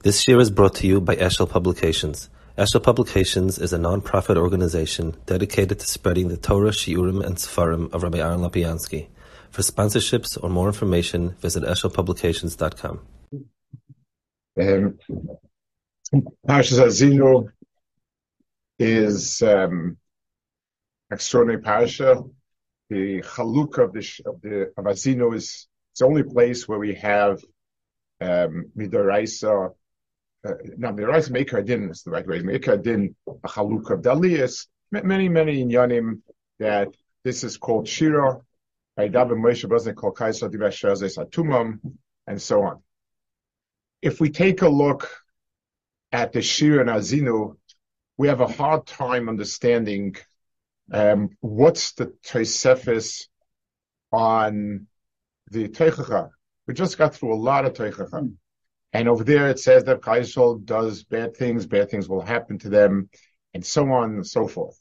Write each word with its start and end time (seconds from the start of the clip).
This 0.00 0.28
year 0.28 0.38
is 0.38 0.52
brought 0.52 0.76
to 0.76 0.86
you 0.86 1.00
by 1.00 1.16
Eshel 1.16 1.50
Publications. 1.50 2.30
Eshel 2.56 2.80
Publications 2.80 3.58
is 3.58 3.72
a 3.72 3.78
non-profit 3.78 4.36
organization 4.36 5.16
dedicated 5.26 5.80
to 5.80 5.86
spreading 5.88 6.28
the 6.28 6.36
Torah, 6.36 6.70
Shiurim, 6.70 7.20
and 7.26 7.34
Sefarim 7.34 7.92
of 7.92 8.04
Rabbi 8.04 8.18
Aaron 8.18 8.38
Lopiansky. 8.38 9.08
For 9.50 9.62
sponsorships 9.62 10.38
or 10.40 10.50
more 10.50 10.68
information, 10.68 11.30
visit 11.40 11.64
eshelpublications.com. 11.64 13.00
Um, 14.60 14.98
Parshas 16.46 16.78
Azinu 16.78 17.48
is 18.78 19.42
um, 19.42 19.96
extraordinary 21.10 21.60
parsha. 21.60 22.30
The 22.88 23.22
chaluk 23.22 23.78
of 23.78 23.92
the 23.92 24.30
of 24.30 24.40
the 24.42 24.72
of 24.76 24.84
Azinu 24.84 25.34
is 25.34 25.66
it's 25.90 25.98
the 25.98 26.06
only 26.06 26.22
place 26.22 26.68
where 26.68 26.78
we 26.78 26.94
have 26.94 27.42
um, 28.20 28.66
midoraisa 28.76 29.74
now 30.76 30.92
the 30.92 31.06
right 31.06 31.30
maker 31.30 31.62
din 31.62 31.90
is 31.90 32.02
the 32.02 32.10
right 32.10 32.26
way. 32.26 32.40
Maker 32.40 32.76
din 32.76 33.14
a 33.26 33.48
chaluk 33.48 33.90
of 33.90 34.00
daliyas. 34.02 34.66
Many 34.90 35.28
many 35.28 35.64
inyanim 35.64 36.20
that 36.58 36.88
this 37.24 37.44
is 37.44 37.56
called 37.56 37.88
shira. 37.88 38.40
By 38.96 39.08
David 39.08 39.38
Moshe 39.38 39.68
wasn't 39.68 39.96
called 39.96 40.16
kaisa 40.16 40.48
tumam 40.48 41.80
and 42.26 42.42
so 42.42 42.62
on. 42.62 42.82
If 44.02 44.20
we 44.20 44.30
take 44.30 44.62
a 44.62 44.68
look 44.68 45.10
at 46.12 46.32
the 46.32 46.42
shira 46.42 46.80
and 46.80 46.90
azinu, 46.90 47.56
we 48.16 48.28
have 48.28 48.40
a 48.40 48.48
hard 48.48 48.86
time 48.86 49.28
understanding 49.28 50.16
um, 50.92 51.30
what's 51.40 51.92
the 51.92 52.06
Tosefis 52.24 53.28
on 54.10 54.86
the 55.50 55.68
Teichacha. 55.68 56.30
We 56.66 56.74
just 56.74 56.98
got 56.98 57.14
through 57.14 57.34
a 57.34 57.36
lot 57.36 57.64
of 57.64 57.74
Teichacha. 57.74 58.34
And 58.92 59.08
over 59.08 59.24
there 59.24 59.48
it 59.48 59.58
says 59.58 59.84
that 59.84 60.00
Kaisel 60.00 60.64
does 60.64 61.04
bad 61.04 61.36
things, 61.36 61.66
bad 61.66 61.90
things 61.90 62.08
will 62.08 62.22
happen 62.22 62.58
to 62.60 62.68
them, 62.68 63.10
and 63.54 63.64
so 63.64 63.90
on 63.92 64.14
and 64.14 64.26
so 64.26 64.48
forth. 64.48 64.80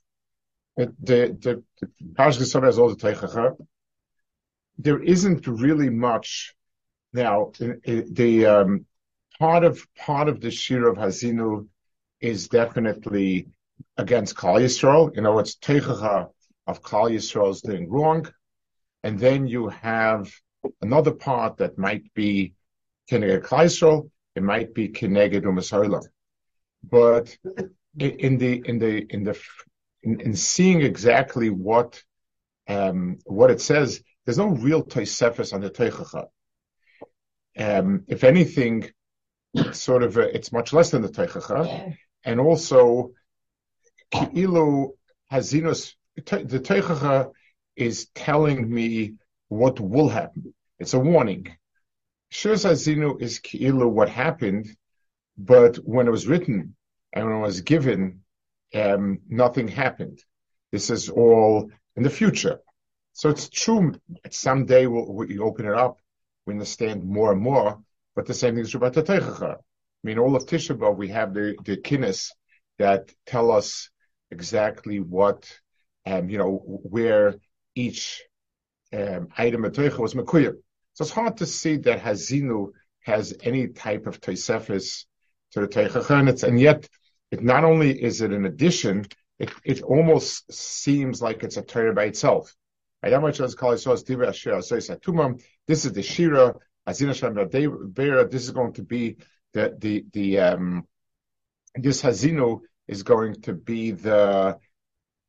The, 0.77 0.93
the, 1.01 1.63
the 1.81 1.93
has 2.17 2.79
all 2.79 2.89
the 2.89 2.95
Teichacha. 2.95 3.55
There 4.77 5.01
isn't 5.01 5.47
really 5.47 5.89
much 5.89 6.55
now. 7.11 7.51
The 7.57 8.45
um, 8.45 8.85
part 9.39 9.63
of 9.63 9.85
part 9.97 10.29
of 10.29 10.39
the 10.39 10.51
Shir 10.51 10.87
of 10.87 10.97
Hazinu 10.97 11.67
is 12.21 12.47
definitely 12.47 13.47
against 13.97 14.35
Klal 14.35 14.61
Yisrael. 14.61 15.15
You 15.15 15.23
know, 15.23 15.39
it's 15.39 15.55
Teichacha 15.55 16.29
of 16.67 16.81
Klal 16.83 17.11
Yisrael's 17.11 17.61
doing 17.61 17.89
wrong, 17.89 18.31
and 19.03 19.19
then 19.19 19.47
you 19.47 19.69
have 19.69 20.31
another 20.81 21.11
part 21.11 21.57
that 21.57 21.77
might 21.77 22.13
be 22.13 22.53
Keneged 23.09 23.43
Klaisel, 23.43 24.09
it 24.35 24.43
might 24.43 24.73
be 24.73 24.89
Keneged 24.89 25.43
Umasolam. 25.43 26.03
But 26.83 27.37
in 27.97 28.37
the, 28.37 28.61
in 28.65 28.79
the, 28.79 29.05
in 29.09 29.23
the, 29.23 29.39
in, 30.03 30.21
in 30.21 30.35
seeing 30.35 30.81
exactly 30.81 31.49
what, 31.49 32.03
um, 32.67 33.19
what 33.25 33.51
it 33.51 33.61
says, 33.61 34.01
there's 34.25 34.37
no 34.37 34.49
real 34.49 34.83
Tosefes 34.83 35.53
on 35.53 35.61
the 35.61 35.69
Teichacha. 35.69 36.27
Um, 37.57 38.03
if 38.07 38.23
anything, 38.23 38.91
sort 39.71 40.03
of, 40.03 40.17
a, 40.17 40.35
it's 40.35 40.51
much 40.51 40.73
less 40.73 40.91
than 40.91 41.01
the 41.01 41.09
Teichacha. 41.09 41.95
And 42.23 42.39
also, 42.39 43.11
Ki'ilu 44.11 44.91
Hazinus, 45.31 45.93
the 46.15 46.21
Teichacha 46.21 47.31
is 47.75 48.07
telling 48.13 48.69
me 48.69 49.13
what 49.47 49.79
will 49.79 50.09
happen. 50.09 50.53
It's 50.77 50.93
a 50.93 50.99
warning. 50.99 51.55
Shir 52.29 52.53
Azinu 52.53 53.21
is 53.21 53.39
Ki'ilu 53.39 53.89
what 53.89 54.09
happened, 54.09 54.67
but 55.37 55.77
when 55.77 56.07
it 56.07 56.11
was 56.11 56.27
written 56.27 56.75
and 57.13 57.25
when 57.25 57.35
it 57.37 57.41
was 57.41 57.61
given, 57.61 58.21
um, 58.75 59.19
nothing 59.29 59.67
happened. 59.67 60.19
This 60.71 60.89
is 60.89 61.09
all 61.09 61.71
in 61.95 62.03
the 62.03 62.09
future. 62.09 62.59
So 63.13 63.29
it's 63.29 63.49
true. 63.49 63.95
Someday 64.29 64.85
we'll, 64.87 65.11
we 65.11 65.39
open 65.39 65.65
it 65.65 65.73
up, 65.73 65.99
we 66.45 66.53
understand 66.53 67.03
more 67.03 67.31
and 67.31 67.41
more. 67.41 67.81
But 68.15 68.25
the 68.25 68.33
same 68.33 68.55
thing 68.55 68.63
is 68.63 68.71
true 68.71 68.79
about 68.79 68.93
the 68.93 69.03
Teichacha. 69.03 69.55
I 69.55 69.57
mean, 70.03 70.19
all 70.19 70.35
of 70.35 70.45
Tisha 70.45 70.77
B'av, 70.77 70.97
we 70.97 71.09
have 71.09 71.33
the 71.33 71.55
the 71.63 71.77
kinnis 71.77 72.31
that 72.77 73.11
tell 73.25 73.51
us 73.51 73.89
exactly 74.31 74.99
what, 74.99 75.49
um, 76.05 76.29
you 76.29 76.37
know, 76.37 76.61
where 76.83 77.35
each 77.75 78.23
um, 78.93 79.29
item 79.37 79.65
of 79.65 79.73
Teicha 79.73 79.97
was 79.99 80.13
mekuyim. 80.13 80.55
So 80.97 81.03
it's 81.03 81.11
hard 81.11 81.37
to 81.37 81.45
see 81.45 81.77
that 81.77 82.01
Hazinu 82.01 82.71
has 83.01 83.31
any 83.43 83.67
type 83.67 84.07
of 84.07 84.19
Tosefis 84.19 85.05
to 85.51 85.59
the 85.59 85.67
Teichacha, 85.67 86.41
and 86.41 86.59
yet 86.59 86.89
it 87.29 87.43
not 87.43 87.63
only 87.63 87.91
is 87.91 88.21
it 88.21 88.33
an 88.33 88.47
addition, 88.47 89.05
it, 89.37 89.51
it 89.63 89.83
almost 89.83 90.51
seems 90.51 91.21
like 91.21 91.43
it's 91.43 91.57
a 91.57 91.61
Torah 91.61 91.93
by 91.93 92.05
itself. 92.05 92.55
This 93.03 93.13
is 95.85 95.93
the 95.93 96.01
Shira, 96.01 96.55
this 96.87 96.99
is 96.99 97.21
going 98.49 98.73
to 98.73 98.83
be 98.83 99.17
the, 99.53 99.77
the, 99.77 100.05
the, 100.13 100.39
um, 100.39 100.87
this 101.75 102.01
Hazinu 102.01 102.61
is 102.87 103.03
going 103.03 103.35
to 103.43 103.53
be 103.53 103.91
the 103.91 104.57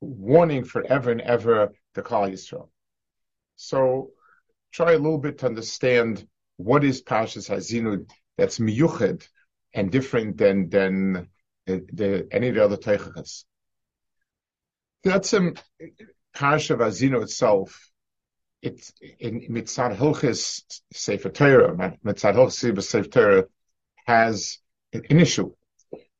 warning 0.01 0.65
forever 0.65 1.11
and 1.11 1.21
ever 1.21 1.75
to 1.95 2.01
Klal 2.01 2.33
Yisrael. 2.33 2.71
So 3.57 4.13
try 4.73 4.93
a 4.93 4.99
little 4.99 5.19
bit 5.19 5.39
to 5.39 5.47
understand 5.47 6.27
what 6.57 6.85
is 6.85 7.03
Pashas 7.03 7.49
Hazinu 7.49 8.09
that's 8.37 8.59
miyuched 8.59 9.29
and 9.75 9.91
different 9.91 10.37
than 10.37 10.69
than 10.69 11.29
the, 11.67 11.87
the, 11.93 12.29
any 12.33 12.49
of 12.49 12.55
the 12.55 12.65
other 12.65 12.77
teichachas. 12.77 13.45
That's 15.05 15.33
a 15.33 15.53
Parsha 16.35 16.75
of 16.75 17.23
itself. 17.23 17.91
It's 18.63 18.93
in 19.21 19.43
Mitzad 19.51 19.97
Hilchis 19.97 20.63
Sefer 20.93 21.29
Torah. 21.29 21.75
Mitzad 22.05 22.35
Hilchis 22.35 22.83
Sefer 22.83 23.09
Torah 23.09 23.45
has 24.07 24.59
an 24.93 25.05
issue. 25.11 25.53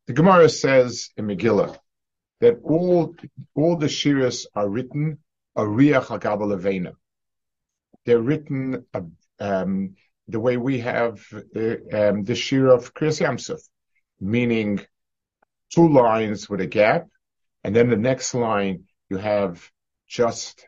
The 0.07 0.13
Gemara 0.13 0.49
says 0.49 1.11
in 1.17 1.27
Megillah 1.27 1.77
that 2.41 2.61
all 2.63 3.17
all 3.55 3.77
the 3.77 3.87
shiras 3.87 4.47
are 4.55 4.69
written 4.69 5.19
a 5.57 5.63
riach 5.63 6.07
hagabal 6.07 6.55
they're 8.09 8.19
written 8.19 8.87
uh, 8.95 9.03
um, 9.39 9.95
the 10.29 10.41
way 10.41 10.57
we 10.57 10.81
have 10.81 11.23
the, 11.31 12.09
um, 12.09 12.25
the 12.25 12.35
shir 12.35 12.67
of 12.69 12.95
Kriyas 12.95 13.21
Yamsuf, 13.21 13.61
meaning 14.19 14.81
two 15.69 15.93
lines 15.93 16.49
with 16.49 16.63
a 16.63 16.67
gap, 16.67 17.09
and 17.63 17.77
then 17.77 17.91
the 17.91 17.99
next 17.99 18.33
line 18.33 18.85
you 19.11 19.19
have 19.19 19.71
just 20.07 20.67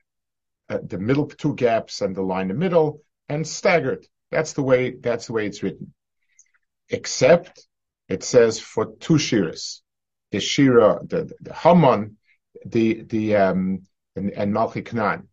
uh, 0.69 0.81
the 0.87 0.99
middle 0.99 1.29
two 1.29 1.55
gaps 1.55 2.03
and 2.03 2.15
the 2.15 2.21
line 2.21 2.50
in 2.50 2.59
the 2.59 2.62
middle 2.67 3.03
and 3.31 3.49
staggered. 3.49 4.06
That's 4.31 4.53
the 4.53 4.62
way. 4.62 4.91
That's 4.91 5.27
the 5.27 5.33
way 5.33 5.47
it's 5.47 5.62
written. 5.62 5.95
Except 6.91 7.67
it 8.06 8.23
says 8.23 8.61
for 8.61 8.97
two 9.00 9.15
shiras, 9.15 9.81
the 10.31 10.41
shira, 10.41 11.00
the, 11.03 11.33
the 11.41 11.55
Haman, 11.55 12.19
the 12.67 13.03
the 13.03 13.37
um, 13.37 13.87
and, 14.15 14.31
and 14.31 14.84
Knan. 14.84 15.29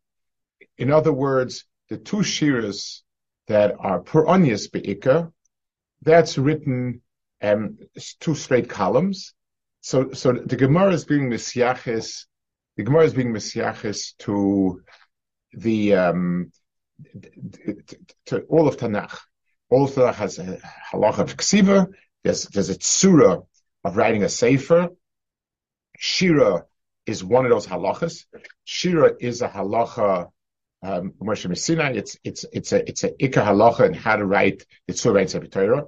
In 0.78 0.92
other 0.92 1.12
words, 1.12 1.66
the 1.90 1.98
two 1.98 2.18
shiras 2.18 3.02
that 3.48 3.76
are 3.80 4.00
per 4.00 4.26
onius 4.26 4.72
be'ikah, 4.72 5.32
that's 6.02 6.38
written 6.38 7.02
um, 7.42 7.78
two 8.20 8.36
straight 8.36 8.70
columns. 8.70 9.34
So, 9.82 10.12
so 10.12 10.34
the 10.34 10.56
Gemara 10.56 10.92
is 10.92 11.06
being 11.06 11.30
misyaches, 11.30 12.26
the 12.76 12.84
Gemara 12.84 13.06
is 13.06 13.14
being 13.14 13.34
misyaches 13.34 14.18
to 14.20 14.82
the, 15.54 15.96
um, 15.96 16.52
to 18.26 18.42
all 18.50 18.68
of 18.68 18.78
Tanakh. 18.78 19.18
All 19.70 19.86
of 19.86 19.92
Tanakh 19.92 20.16
has 20.16 20.40
a 20.40 20.60
halacha 20.92 21.20
of 21.20 21.38
ksiva. 21.38 21.88
There's, 22.24 22.44
there's 22.46 22.70
a 22.70 22.76
tsura 22.76 23.46
of 23.84 23.98
writing 23.98 24.24
a 24.24 24.30
sefer. 24.30 24.90
Shira 25.98 26.66
is 27.06 27.24
one 27.24 27.46
of 27.46 27.52
those 27.52 27.66
halachas. 27.66 28.26
Shira 28.66 29.14
is 29.20 29.42
a 29.42 29.48
halacha 29.48 30.30
um, 30.84 31.14
Moshe 31.22 31.48
Messina. 31.48 31.92
It's 31.92 32.18
it's 32.24 32.46
it's 32.52 32.72
a 32.72 32.88
it's 32.88 33.04
a 33.04 33.10
ikka 33.12 33.44
halacha 33.44 33.86
and 33.86 33.96
how 33.96 34.16
to 34.16 34.26
write 34.26 34.66
the 34.88 34.94
Tzur 34.94 35.30
Sefer 35.30 35.48
Torah. 35.48 35.86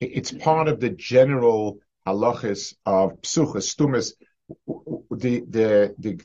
It's 0.00 0.32
part 0.32 0.68
of 0.68 0.80
the 0.80 0.90
general 0.90 1.78
halachas 2.06 2.74
of 2.84 3.20
psuchas 3.22 3.68
stumas. 3.68 4.14
The 4.66 5.44
the 5.48 5.94
the 5.98 6.20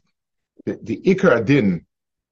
the, 0.65 0.80
the 0.81 1.31
adin 1.31 1.86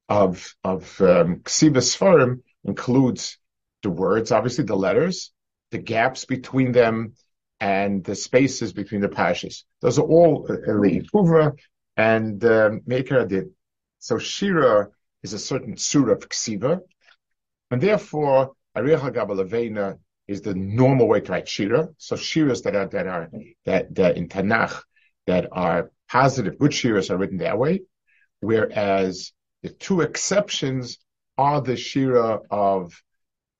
of 0.10 0.56
of 0.63 1.00
um, 1.01 1.39
ksivas 1.39 2.39
includes 2.63 3.38
the 3.83 3.89
words, 3.89 4.31
obviously 4.31 4.63
the 4.63 4.75
letters, 4.75 5.31
the 5.72 5.77
gaps 5.77 6.25
between 6.25 6.72
them, 6.72 7.13
and 7.60 8.04
the 8.04 8.16
spaces 8.16 8.74
between 8.74 9.01
the 9.01 9.07
pashas. 9.07 9.63
Those 9.81 10.00
are 10.00 10.06
all 10.06 10.45
uh, 10.50 10.56
the 10.56 11.56
and 11.98 12.44
um, 12.44 12.81
Maker 12.86 13.19
adin. 13.19 13.51
So 14.00 14.18
Shira 14.18 14.89
is 15.25 15.33
a 15.33 15.39
certain 15.39 15.75
surah 15.75 16.13
of 16.13 16.30
ksiva, 16.30 16.74
and 17.72 17.81
therefore 17.81 18.54
Ariach 18.77 19.04
Hagabalavena 19.06 19.98
is 20.27 20.42
the 20.42 20.54
normal 20.54 21.07
way 21.07 21.19
to 21.22 21.31
write 21.31 21.48
shira. 21.48 21.89
So 21.98 22.16
shiras 22.16 22.63
that 22.63 22.75
are 22.75 22.88
that 22.95 23.07
are 23.07 23.30
that 23.66 23.83
that 23.95 24.18
in 24.18 24.27
Tanakh 24.27 24.75
that 25.25 25.45
are 25.51 25.92
positive, 26.07 26.60
good 26.60 26.72
shiras 26.80 27.10
are 27.10 27.18
written 27.18 27.39
that 27.39 27.57
way, 27.57 27.81
whereas 28.39 29.31
the 29.63 29.69
two 29.69 30.01
exceptions 30.01 31.00
are 31.38 31.60
the 31.62 31.75
shira 31.75 32.42
of 32.51 33.01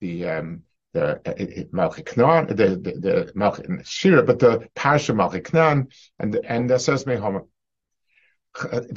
the 0.02 0.30
um, 0.30 0.50
the 0.94 1.06
uh, 1.06 1.20
uh, 1.26 1.32
uh, 1.32 1.64
Malchiknan, 1.80 2.48
the 2.50 2.68
the, 2.86 3.32
the 3.36 3.84
Shira, 3.84 4.24
but 4.24 4.40
the 4.40 4.54
Parsha 4.76 5.14
Malchiknan 5.20 5.92
and 6.20 6.40
and 6.54 6.70
the 6.70 6.76
Mehomer. 6.76 7.44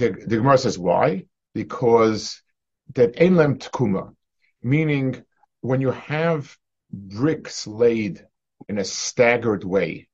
The, 0.00 0.16
the 0.30 0.36
Gemara 0.36 0.58
says 0.58 0.78
why? 0.78 1.24
Because 1.52 2.40
that 2.94 3.16
Einlem 3.16 3.58
Tkuma, 3.58 4.14
meaning 4.62 5.24
when 5.60 5.80
you 5.80 5.90
have 5.90 6.56
bricks 6.90 7.66
laid 7.66 8.24
in 8.68 8.78
a 8.78 8.84
staggered 8.84 9.64
way. 9.64 10.08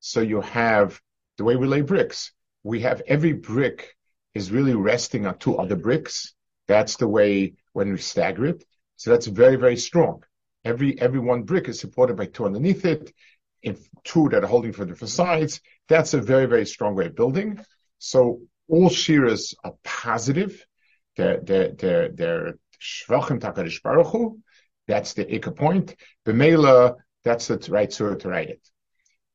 So 0.00 0.20
you 0.20 0.40
have 0.40 1.00
the 1.38 1.44
way 1.44 1.56
we 1.56 1.66
lay 1.66 1.82
bricks. 1.82 2.32
We 2.62 2.80
have 2.80 3.02
every 3.06 3.32
brick 3.32 3.96
is 4.34 4.50
really 4.50 4.74
resting 4.74 5.26
on 5.26 5.38
two 5.38 5.56
other 5.56 5.76
bricks. 5.76 6.34
That's 6.66 6.96
the 6.96 7.08
way 7.08 7.54
when 7.72 7.92
we 7.92 7.98
stagger 7.98 8.46
it. 8.46 8.64
So 8.96 9.10
that's 9.10 9.26
very, 9.26 9.56
very 9.56 9.76
strong. 9.76 10.22
Every, 10.64 11.00
every 11.00 11.20
one 11.20 11.44
brick 11.44 11.68
is 11.68 11.78
supported 11.78 12.16
by 12.16 12.26
two 12.26 12.44
underneath 12.46 12.84
it, 12.84 13.12
in 13.62 13.76
two 14.04 14.28
that 14.30 14.44
are 14.44 14.48
holding 14.48 14.72
for 14.72 14.84
different 14.84 15.10
sides. 15.10 15.60
That's 15.88 16.14
a 16.14 16.20
very, 16.20 16.46
very 16.46 16.66
strong 16.66 16.94
way 16.94 17.06
of 17.06 17.16
building. 17.16 17.60
So 17.98 18.42
all 18.68 18.88
shiras 18.88 19.54
are 19.64 19.74
positive. 19.84 20.64
They're, 21.16 21.40
they're, 21.40 21.72
they're, 21.72 22.08
they're 22.10 22.58
shvachim 22.80 23.40
takarish 23.40 23.82
baruch 23.82 24.36
that's 24.86 25.14
the 25.14 25.34
Ika 25.34 25.52
point. 25.52 25.96
B'meila, 26.24 26.96
that's 27.24 27.48
the 27.48 27.58
right 27.70 27.92
surah 27.92 28.16
to 28.16 28.28
write 28.28 28.50
it. 28.50 28.68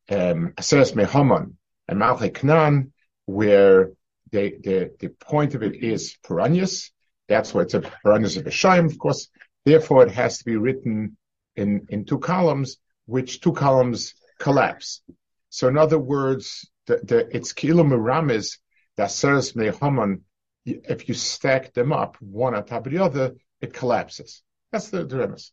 Um, 0.10 0.54
Aseres 0.58 0.94
Mehaman 0.94 1.56
and 1.88 2.00
Malchei 2.00 2.34
Knan, 2.34 2.94
where 3.26 3.92
the, 4.32 4.56
the, 4.64 4.92
the 5.00 5.10
point 5.10 5.56
of 5.56 5.64
it 5.64 5.76
is 5.76 6.18
Peranius. 6.26 6.92
That's 7.28 7.54
why 7.54 7.62
it's 7.62 7.74
a 7.74 7.82
Peranius 7.82 8.38
of 8.38 8.48
a 8.48 8.50
Shaim, 8.50 8.86
of 8.86 8.98
course. 8.98 9.30
Therefore, 9.66 10.04
it 10.04 10.12
has 10.12 10.40
to 10.40 10.46
be 10.46 10.56
written 10.56 11.18
in, 11.56 11.86
in 11.90 12.06
two 12.06 12.20
columns, 12.20 12.78
which 13.06 13.42
two 13.42 13.54
columns 13.54 14.16
collapse. 14.40 15.02
So 15.50 15.68
in 15.68 15.78
other 15.78 16.00
words, 16.00 16.70
the, 16.88 17.02
the, 17.04 17.36
it's 17.36 17.54
Kilo 17.54 17.84
Miramis, 17.84 18.58
that 18.98 19.10
Aseres 19.10 19.56
Mehaman, 19.56 20.22
if 20.66 21.08
you 21.08 21.16
stack 21.16 21.74
them 21.74 21.92
up 21.92 22.18
one 22.20 22.56
on 22.56 22.66
top 22.66 22.86
of 22.86 22.92
the 22.92 23.04
other, 23.04 23.36
it 23.62 23.74
collapses. 23.74 24.42
That's 24.72 24.90
the, 24.90 25.06
premise. 25.06 25.52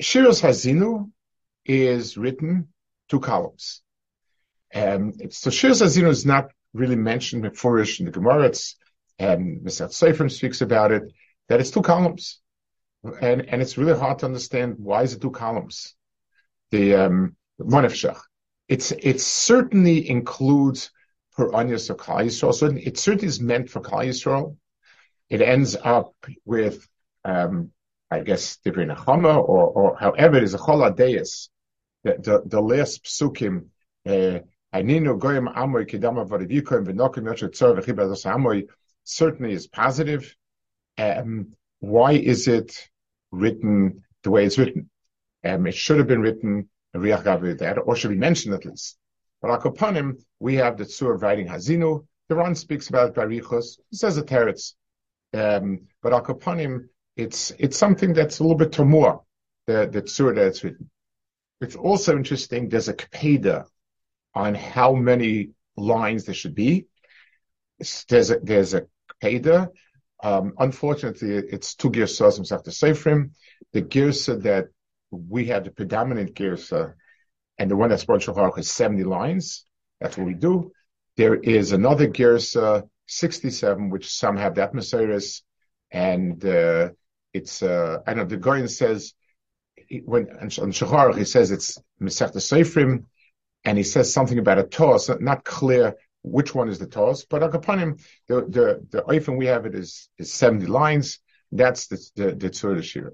Shiras 0.00 0.42
Hazinu 0.42 1.10
is 1.64 2.16
written 2.16 2.68
two 3.08 3.20
columns. 3.20 3.82
Um, 4.74 5.12
so 5.30 5.50
Shiras 5.50 5.82
Hazinu 5.82 6.08
is 6.08 6.24
not 6.24 6.50
really 6.72 6.96
mentioned 6.96 7.44
in 7.44 7.52
in 8.00 8.06
the 8.06 8.12
Gemara. 8.12 8.46
It's, 8.46 8.76
um, 9.20 9.60
Mr. 9.62 9.88
Seifrim 9.88 10.30
speaks 10.30 10.60
about 10.60 10.92
it, 10.92 11.02
that 11.48 11.60
it's 11.60 11.70
two 11.70 11.82
columns. 11.82 12.40
And, 13.04 13.42
and 13.48 13.60
it's 13.60 13.76
really 13.76 13.98
hard 13.98 14.20
to 14.20 14.26
understand 14.26 14.76
why 14.78 15.02
is 15.02 15.12
it 15.14 15.20
two 15.20 15.30
columns? 15.30 15.94
The, 16.70 16.94
um, 16.94 17.36
Monefshach. 17.60 18.20
It's, 18.68 18.92
it 18.92 19.20
certainly 19.20 20.08
includes 20.08 20.90
per 21.36 21.50
Anyas 21.50 21.90
or 21.90 21.94
Klal 21.94 22.26
Yisrael. 22.26 22.54
So 22.54 22.66
it 22.66 22.98
certainly 22.98 23.26
is 23.26 23.40
meant 23.40 23.70
for 23.70 23.80
Klal 23.80 24.06
Yisrael. 24.06 24.56
It 25.28 25.40
ends 25.40 25.76
up 25.82 26.14
with, 26.44 26.86
um, 27.24 27.70
I 28.10 28.20
guess, 28.20 28.58
Divrei 28.64 28.94
Nechama, 28.94 29.36
or, 29.36 29.66
or 29.68 29.96
however 29.96 30.36
it 30.36 30.42
is 30.44 30.54
a 30.54 30.58
Chol 30.58 30.88
Adeis, 30.88 31.48
the, 32.04 32.16
the, 32.18 32.42
the 32.44 32.60
last 32.60 33.04
psukim, 33.04 33.66
v'chibados 37.82 38.24
amoy, 38.26 38.66
certainly 39.04 39.52
is 39.52 39.66
positive. 39.66 40.34
Um, 40.98 41.54
why 41.80 42.12
is 42.12 42.48
it 42.48 42.88
written 43.30 44.04
the 44.22 44.30
way 44.30 44.44
it's 44.44 44.58
written? 44.58 44.90
Um, 45.44 45.66
it 45.66 45.74
should 45.74 45.98
have 45.98 46.06
been 46.06 46.20
written 46.20 46.68
that, 47.58 47.78
or 47.84 47.96
should 47.96 48.10
be 48.10 48.16
mentioned 48.16 48.54
at 48.54 48.64
least. 48.64 48.98
But 49.42 49.94
him, 49.94 50.18
we 50.38 50.54
have 50.54 50.78
the 50.78 50.84
Tzur 50.84 51.20
writing 51.20 51.48
Hazinu. 51.48 52.06
The 52.28 52.36
Ron 52.36 52.54
speaks 52.54 52.88
about 52.88 53.14
Barichos. 53.14 53.78
He 53.90 53.96
says 53.96 54.16
a 54.16 54.22
teretz. 54.22 54.74
Um, 55.34 55.88
but 56.02 56.12
him, 56.58 56.88
it's 57.16 57.52
it's 57.58 57.76
something 57.76 58.12
that's 58.12 58.38
a 58.38 58.42
little 58.42 58.56
bit 58.56 58.70
tamur, 58.70 59.20
the 59.66 59.88
the 59.90 60.02
tzur 60.02 60.34
that's 60.34 60.62
written. 60.62 60.90
It's 61.60 61.76
also 61.76 62.16
interesting. 62.16 62.68
There's 62.68 62.88
a 62.88 62.94
kapeda 62.94 63.66
on 64.34 64.54
how 64.54 64.94
many 64.94 65.50
lines 65.76 66.24
there 66.24 66.34
should 66.34 66.54
be. 66.54 66.86
There's 68.08 68.30
a 68.30 68.38
there's 68.40 68.74
a 68.74 68.86
kapeda. 69.22 69.68
Um, 70.22 70.54
unfortunately, 70.58 71.34
it's 71.34 71.74
two 71.74 71.90
girsos 71.90 72.52
after 72.52 72.70
Seifrim. 72.70 73.32
The 73.72 73.82
girsa 73.82 74.40
that 74.42 74.66
we 75.10 75.46
have, 75.46 75.64
the 75.64 75.70
predominant 75.70 76.34
girsa, 76.34 76.94
and 77.58 77.70
the 77.70 77.76
one 77.76 77.90
that's 77.90 78.04
brought 78.04 78.22
Shulchan 78.22 78.58
is 78.58 78.70
70 78.70 79.04
lines. 79.04 79.64
That's 80.00 80.16
what 80.16 80.26
we 80.26 80.34
do. 80.34 80.72
There 81.16 81.34
is 81.34 81.72
another 81.72 82.08
girsa, 82.08 82.88
67, 83.06 83.90
which 83.90 84.08
some 84.08 84.36
have 84.36 84.54
that 84.56 84.72
Messiris, 84.72 85.42
and 85.90 86.44
uh, 86.44 86.90
it's 87.34 87.62
uh, 87.62 87.98
I 88.06 88.14
know 88.14 88.24
the 88.24 88.36
Goyen 88.36 88.68
says 88.68 89.14
when 90.04 90.30
on 90.40 90.48
Shachar 90.48 91.16
he 91.16 91.24
says 91.24 91.50
it's 91.50 91.78
Masechta 92.00 92.36
Seifrim, 92.36 93.04
and 93.64 93.76
he 93.76 93.84
says 93.84 94.12
something 94.12 94.38
about 94.38 94.58
a 94.58 94.64
toss. 94.64 95.10
Not 95.20 95.44
clear 95.44 95.96
which 96.22 96.54
one 96.54 96.68
is 96.68 96.78
the 96.78 96.86
toss, 96.86 97.24
but 97.24 97.42
him, 97.42 97.98
the 98.28 98.46
the 98.48 98.86
the 98.90 99.02
Oifen 99.02 99.36
we 99.36 99.46
have 99.46 99.66
it 99.66 99.74
is 99.74 100.08
is 100.18 100.32
seventy 100.32 100.66
lines. 100.66 101.18
That's 101.50 101.88
the 101.88 102.10
the, 102.16 102.34
the 102.34 102.50
Tzur. 102.50 103.10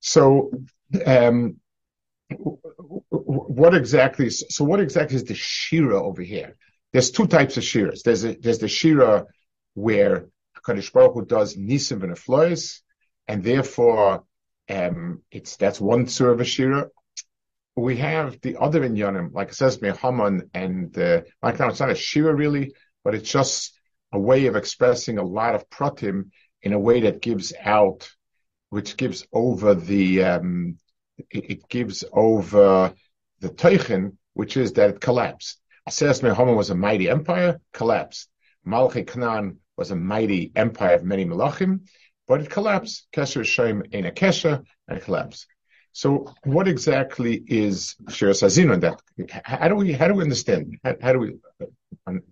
So, 0.00 0.50
um, 1.04 1.56
what 3.56 3.74
exactly? 3.74 4.28
So, 4.30 4.64
what 4.64 4.80
exactly 4.80 5.16
is 5.16 5.24
the 5.24 5.34
Shira 5.34 6.02
over 6.02 6.22
here? 6.22 6.56
There's 6.92 7.10
two 7.10 7.26
types 7.26 7.56
of 7.56 7.62
Shiras. 7.62 8.02
There's 8.02 8.24
a, 8.24 8.34
there's 8.34 8.58
the 8.58 8.68
Shira 8.68 9.26
where 9.74 10.28
Kadosh 10.66 10.92
Baruch 10.92 11.14
Hu 11.14 11.24
does 11.24 11.56
Nisim 11.56 12.02
and 12.02 12.16
and 13.28 13.42
therefore 13.42 14.24
um, 14.68 15.22
it's 15.30 15.56
that's 15.56 15.80
one 15.80 16.06
sort 16.08 16.40
of 16.40 16.46
shira. 16.46 16.88
We 17.76 17.98
have 17.98 18.40
the 18.40 18.56
other 18.56 18.80
inyanim, 18.80 19.32
like 19.32 19.48
it 19.48 19.54
says 19.54 19.78
Mehaman, 19.78 20.48
and 20.54 20.96
uh, 20.98 21.22
now 21.42 21.68
it's 21.68 21.80
not 21.80 21.90
a 21.90 21.94
shira 21.94 22.34
really, 22.34 22.74
but 23.04 23.14
it's 23.14 23.30
just 23.30 23.78
a 24.12 24.18
way 24.18 24.46
of 24.46 24.56
expressing 24.56 25.18
a 25.18 25.24
lot 25.24 25.54
of 25.54 25.68
pratim 25.68 26.30
in 26.62 26.72
a 26.72 26.78
way 26.78 27.02
that 27.02 27.20
gives 27.20 27.52
out, 27.62 28.10
which 28.70 28.96
gives 28.96 29.26
over 29.32 29.74
the, 29.74 30.24
um, 30.24 30.78
it, 31.30 31.50
it, 31.50 31.68
gives 31.68 32.02
over 32.12 32.94
the 33.40 33.48
teichen, 33.48 34.16
which 34.34 34.56
is 34.56 34.72
that 34.74 34.90
it 34.90 35.00
collapsed. 35.00 35.60
Aseres 35.88 36.22
Mehaman 36.22 36.56
was 36.56 36.70
a 36.70 36.74
mighty 36.74 37.08
empire, 37.08 37.60
collapsed. 37.72 38.28
Malchi 38.66 39.06
Knan 39.06 39.58
was 39.76 39.90
a 39.90 39.96
mighty 39.96 40.50
empire 40.56 40.94
of 40.96 41.04
many 41.04 41.24
malachim, 41.24 41.86
but 42.26 42.40
it 42.40 42.50
collapsed. 42.50 43.06
Kesher 43.12 43.44
Shem 43.44 43.82
in 43.92 44.06
a 44.06 44.10
Kesher, 44.10 44.64
and 44.88 44.98
it 44.98 45.04
collapsed. 45.04 45.46
So 45.92 46.34
what 46.44 46.68
exactly 46.68 47.42
is 47.46 47.96
Shir 48.10 48.30
Sazin 48.30 48.72
on 48.72 48.80
that? 48.80 49.00
How 49.44 49.68
do 49.68 49.76
we, 49.76 49.92
how 49.92 50.08
do 50.08 50.14
we 50.14 50.24
understand? 50.24 50.78
How, 50.84 50.96
how 51.00 51.12
do 51.14 51.18
we, 51.20 51.36
um, 52.06 52.22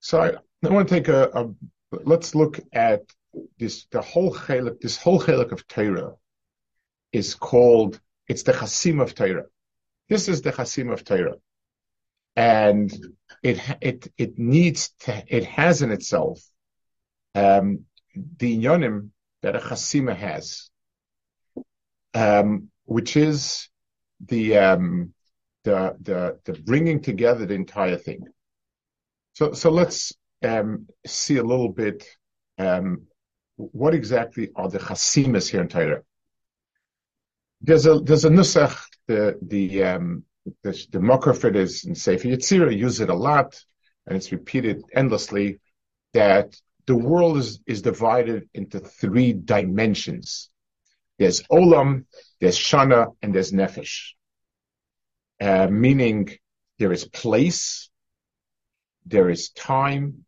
so 0.00 0.20
I, 0.20 0.32
I, 0.66 0.68
want 0.68 0.88
to 0.88 0.94
take 0.94 1.08
a, 1.08 1.30
a, 1.32 1.50
let's 2.04 2.34
look 2.34 2.60
at 2.72 3.04
this, 3.58 3.86
the 3.90 4.02
whole 4.02 4.34
chelik, 4.34 4.80
this 4.80 4.98
whole 4.98 5.20
chelik 5.20 5.52
of 5.52 5.66
Torah 5.68 6.16
is 7.12 7.34
called, 7.34 7.98
it's 8.26 8.42
the 8.42 8.52
Chasim 8.52 9.00
of 9.00 9.14
Torah. 9.14 9.46
This 10.08 10.28
is 10.28 10.42
the 10.42 10.52
Chasim 10.52 10.92
of 10.92 11.04
Torah. 11.04 11.36
And 12.34 12.96
it, 13.42 13.60
it, 13.80 14.12
it 14.16 14.38
needs 14.38 14.90
to, 15.00 15.24
it 15.26 15.44
has 15.44 15.82
in 15.82 15.90
itself, 15.90 16.40
um, 17.34 17.84
the 18.14 18.56
inyonim 18.56 19.10
that 19.42 19.56
a 19.56 19.58
chasima 19.58 20.16
has, 20.16 20.70
um, 22.14 22.70
which 22.84 23.16
is 23.16 23.68
the, 24.24 24.56
um, 24.58 25.14
the, 25.64 25.96
the, 26.00 26.38
the 26.44 26.52
bringing 26.52 27.02
together 27.02 27.44
the 27.44 27.54
entire 27.54 27.96
thing. 27.96 28.24
So, 29.34 29.52
so 29.52 29.70
let's, 29.70 30.12
um, 30.42 30.86
see 31.06 31.38
a 31.38 31.44
little 31.44 31.70
bit, 31.70 32.06
um, 32.56 33.02
what 33.56 33.94
exactly 33.94 34.50
are 34.54 34.68
the 34.68 34.78
chasimas 34.78 35.48
here 35.48 35.60
in 35.60 35.68
Torah? 35.68 36.02
There's 37.60 37.86
a, 37.86 37.98
there's 37.98 38.24
a 38.24 38.30
nusach, 38.30 38.78
the, 39.06 39.38
the, 39.42 39.84
um, 39.84 40.24
the, 40.62 40.72
the 40.90 40.98
Mokar 40.98 41.36
for 41.36 41.50
this 41.50 41.84
in 41.84 41.94
Sefer 41.94 42.28
Yetzirah 42.28 42.76
use 42.76 43.00
it 43.00 43.10
a 43.10 43.14
lot, 43.14 43.60
and 44.06 44.16
it's 44.16 44.32
repeated 44.32 44.82
endlessly, 44.94 45.60
that 46.14 46.56
the 46.86 46.96
world 46.96 47.36
is, 47.36 47.60
is 47.66 47.82
divided 47.82 48.48
into 48.54 48.80
three 48.80 49.32
dimensions. 49.32 50.50
There's 51.18 51.42
Olam, 51.42 52.04
there's 52.40 52.56
Shana, 52.56 53.14
and 53.20 53.34
there's 53.34 53.52
Nefesh. 53.52 54.12
Uh, 55.40 55.68
meaning 55.70 56.30
there 56.78 56.92
is 56.92 57.04
place, 57.04 57.90
there 59.04 59.28
is 59.28 59.50
time, 59.50 60.24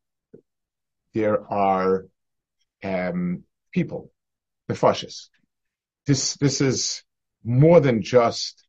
there 1.14 1.50
are 1.50 2.06
um, 2.82 3.44
people, 3.72 4.12
the 4.68 4.74
fascists. 4.74 5.30
This 6.06 6.34
this 6.36 6.60
is 6.60 7.04
more 7.44 7.80
than 7.80 8.02
just 8.02 8.66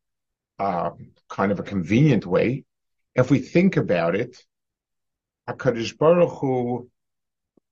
uh, 0.59 0.91
kind 1.29 1.51
of 1.51 1.59
a 1.59 1.63
convenient 1.63 2.25
way. 2.25 2.63
If 3.15 3.29
we 3.29 3.39
think 3.39 3.77
about 3.77 4.15
it, 4.15 4.43
Hakadosh 5.49 5.97
Baruch 5.97 6.39
Hu, 6.39 6.89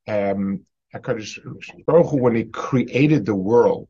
um, 0.08 0.66
Hakadosh 0.94 1.40
Baruch 1.86 2.10
Hu, 2.10 2.18
when 2.18 2.36
He 2.36 2.46
created 2.46 3.26
the 3.26 3.36
world, 3.36 3.88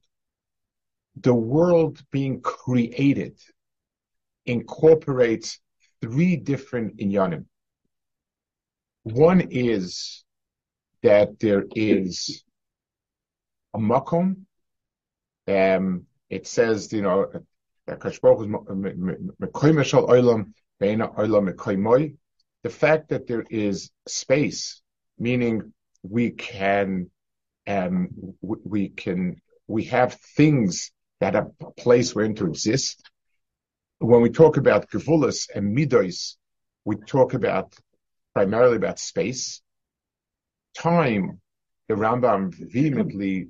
the 1.19 1.33
world 1.33 2.01
being 2.11 2.41
created 2.41 3.37
incorporates 4.45 5.59
three 6.01 6.35
different 6.35 6.97
inyanim. 6.97 7.45
One 9.03 9.41
is 9.41 10.23
that 11.03 11.39
there 11.39 11.65
is 11.75 12.43
a 13.73 13.79
makom. 13.79 14.45
Um, 15.47 16.05
it 16.29 16.47
says, 16.47 16.93
you 16.93 17.01
know, 17.01 17.31
the 22.63 22.69
fact 22.69 23.09
that 23.09 23.27
there 23.27 23.45
is 23.49 23.91
space, 24.07 24.81
meaning 25.17 25.73
we 26.03 26.31
can, 26.31 27.09
um, 27.67 28.09
we 28.41 28.89
can, 28.89 29.41
we 29.67 29.83
have 29.85 30.13
things 30.35 30.91
that 31.19 31.33
have 31.33 31.51
a 31.61 31.71
place 31.71 32.13
wherein 32.13 32.35
to 32.35 32.45
exist. 32.47 33.09
When 33.99 34.21
we 34.21 34.29
talk 34.29 34.57
about 34.57 34.89
gevulas 34.89 35.49
and 35.53 35.75
midos, 35.75 36.35
we 36.85 36.95
talk 36.95 37.33
about 37.33 37.75
primarily 38.33 38.77
about 38.77 38.99
space. 38.99 39.61
Time, 40.75 41.41
the 41.87 41.95
Rambam 41.95 42.53
vehemently 42.53 43.49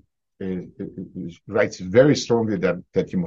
writes 1.48 1.80
very 1.80 2.16
strongly 2.16 2.58
that 2.58 2.78
that 2.94 3.12
you 3.12 3.20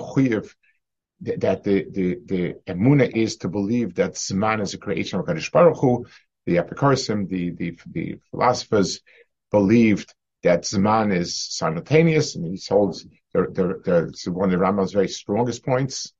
that 1.21 1.62
the 1.62 1.87
the 1.90 2.19
the 2.26 2.54
emuna 2.66 3.09
is 3.09 3.37
to 3.38 3.49
believe 3.49 3.95
that 3.95 4.14
Zman 4.14 4.61
is 4.61 4.75
a 4.75 4.78
creation 4.78 5.21
of 5.21 5.26
Kadosh 5.26 5.52
Baruch 5.52 5.78
Hu. 5.78 6.07
The 6.47 6.57
Epicorsim, 6.57 7.28
the 7.28 7.50
the 7.50 7.78
the 7.87 8.19
philosophers 8.31 9.00
believed 9.50 10.12
that 10.42 10.62
Zman 10.62 11.14
is 11.14 11.37
simultaneous, 11.37 12.35
and 12.35 12.45
he 12.47 12.61
holds 12.69 13.07
the, 13.33 13.42
the, 13.42 14.12
the, 14.25 14.33
one 14.33 14.52
of 14.52 14.59
the 14.59 14.64
Rambam's 14.64 14.92
very 14.92 15.09
strongest 15.09 15.64
points 15.64 16.12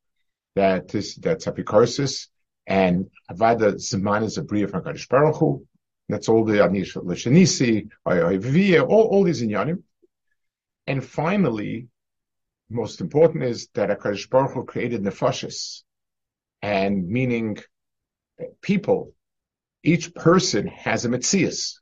that 0.55 0.89
this 0.89 1.17
that's 1.17 1.47
Epicorsis 1.47 2.29
and 2.67 3.11
Avada 3.31 3.75
Zman 3.75 4.23
is 4.25 4.39
a 4.39 4.43
bria 4.43 4.69
from 4.69 4.85
Kadosh 4.85 5.09
Baruch 5.09 5.37
Hu. 5.37 5.67
That's 6.09 6.29
all 6.29 6.45
the 6.45 6.59
Anish 6.59 6.95
Lishanisi, 6.95 7.89
all 8.07 8.89
all 8.89 9.25
these 9.25 9.43
inyanim. 9.43 9.83
And 10.87 11.05
finally, 11.05 11.89
most 12.71 13.01
important 13.01 13.45
is 13.45 13.69
that 13.75 13.91
HaKadosh 13.91 14.29
Baruch 14.31 14.53
Hu 14.53 14.65
created 14.65 15.03
nefashis, 15.03 15.83
and 16.63 17.09
meaning 17.09 17.59
people. 18.61 19.15
Each 19.83 20.15
person 20.15 20.69
has 20.69 21.05
a 21.05 21.09
mitzias, 21.09 21.75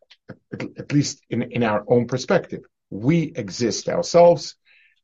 at, 0.53 0.63
at 0.79 0.93
least 0.93 1.23
in, 1.29 1.43
in 1.43 1.63
our 1.63 1.85
own 1.87 2.07
perspective. 2.07 2.61
We 2.89 3.33
exist 3.37 3.89
ourselves. 3.89 4.57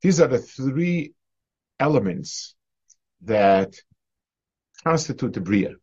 These 0.02 0.20
are 0.20 0.28
the 0.28 0.38
three 0.38 1.12
elements 1.78 2.54
that 3.22 3.74
constitute 4.82 5.34
the 5.34 5.40
Bria. 5.40 5.74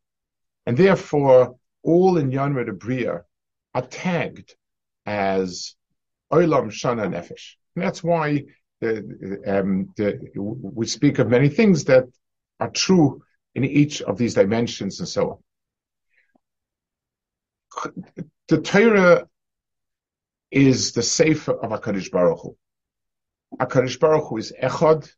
And 0.65 0.77
therefore, 0.77 1.55
all 1.83 2.17
in 2.17 2.31
Yanra 2.31 2.65
the 2.65 2.73
Bria 2.73 3.23
are 3.73 3.81
tagged 3.81 4.55
as 5.05 5.75
Olam 6.31 6.67
Shana 6.71 7.07
Nefesh. 7.09 7.55
And 7.75 7.83
that's 7.83 8.03
why 8.03 8.45
the, 8.81 9.41
um, 9.47 9.93
the, 9.95 10.19
we 10.35 10.85
speak 10.85 11.19
of 11.19 11.29
many 11.29 11.49
things 11.49 11.85
that 11.85 12.05
are 12.59 12.69
true 12.69 13.23
in 13.55 13.63
each 13.63 14.01
of 14.01 14.17
these 14.17 14.33
dimensions 14.35 14.99
and 14.99 15.07
so 15.07 15.41
on. 17.85 18.03
The 18.47 18.61
Torah 18.61 19.27
is 20.51 20.91
the 20.91 21.01
Sefer 21.01 21.53
of 21.53 21.71
HaKadosh 21.71 22.11
Baruch 22.11 22.39
Hu. 22.41 22.57
HaKadosh 23.59 23.99
Baruch 23.99 24.27
Hu 24.29 24.37
is 24.37 24.53
Echad, 24.61 25.11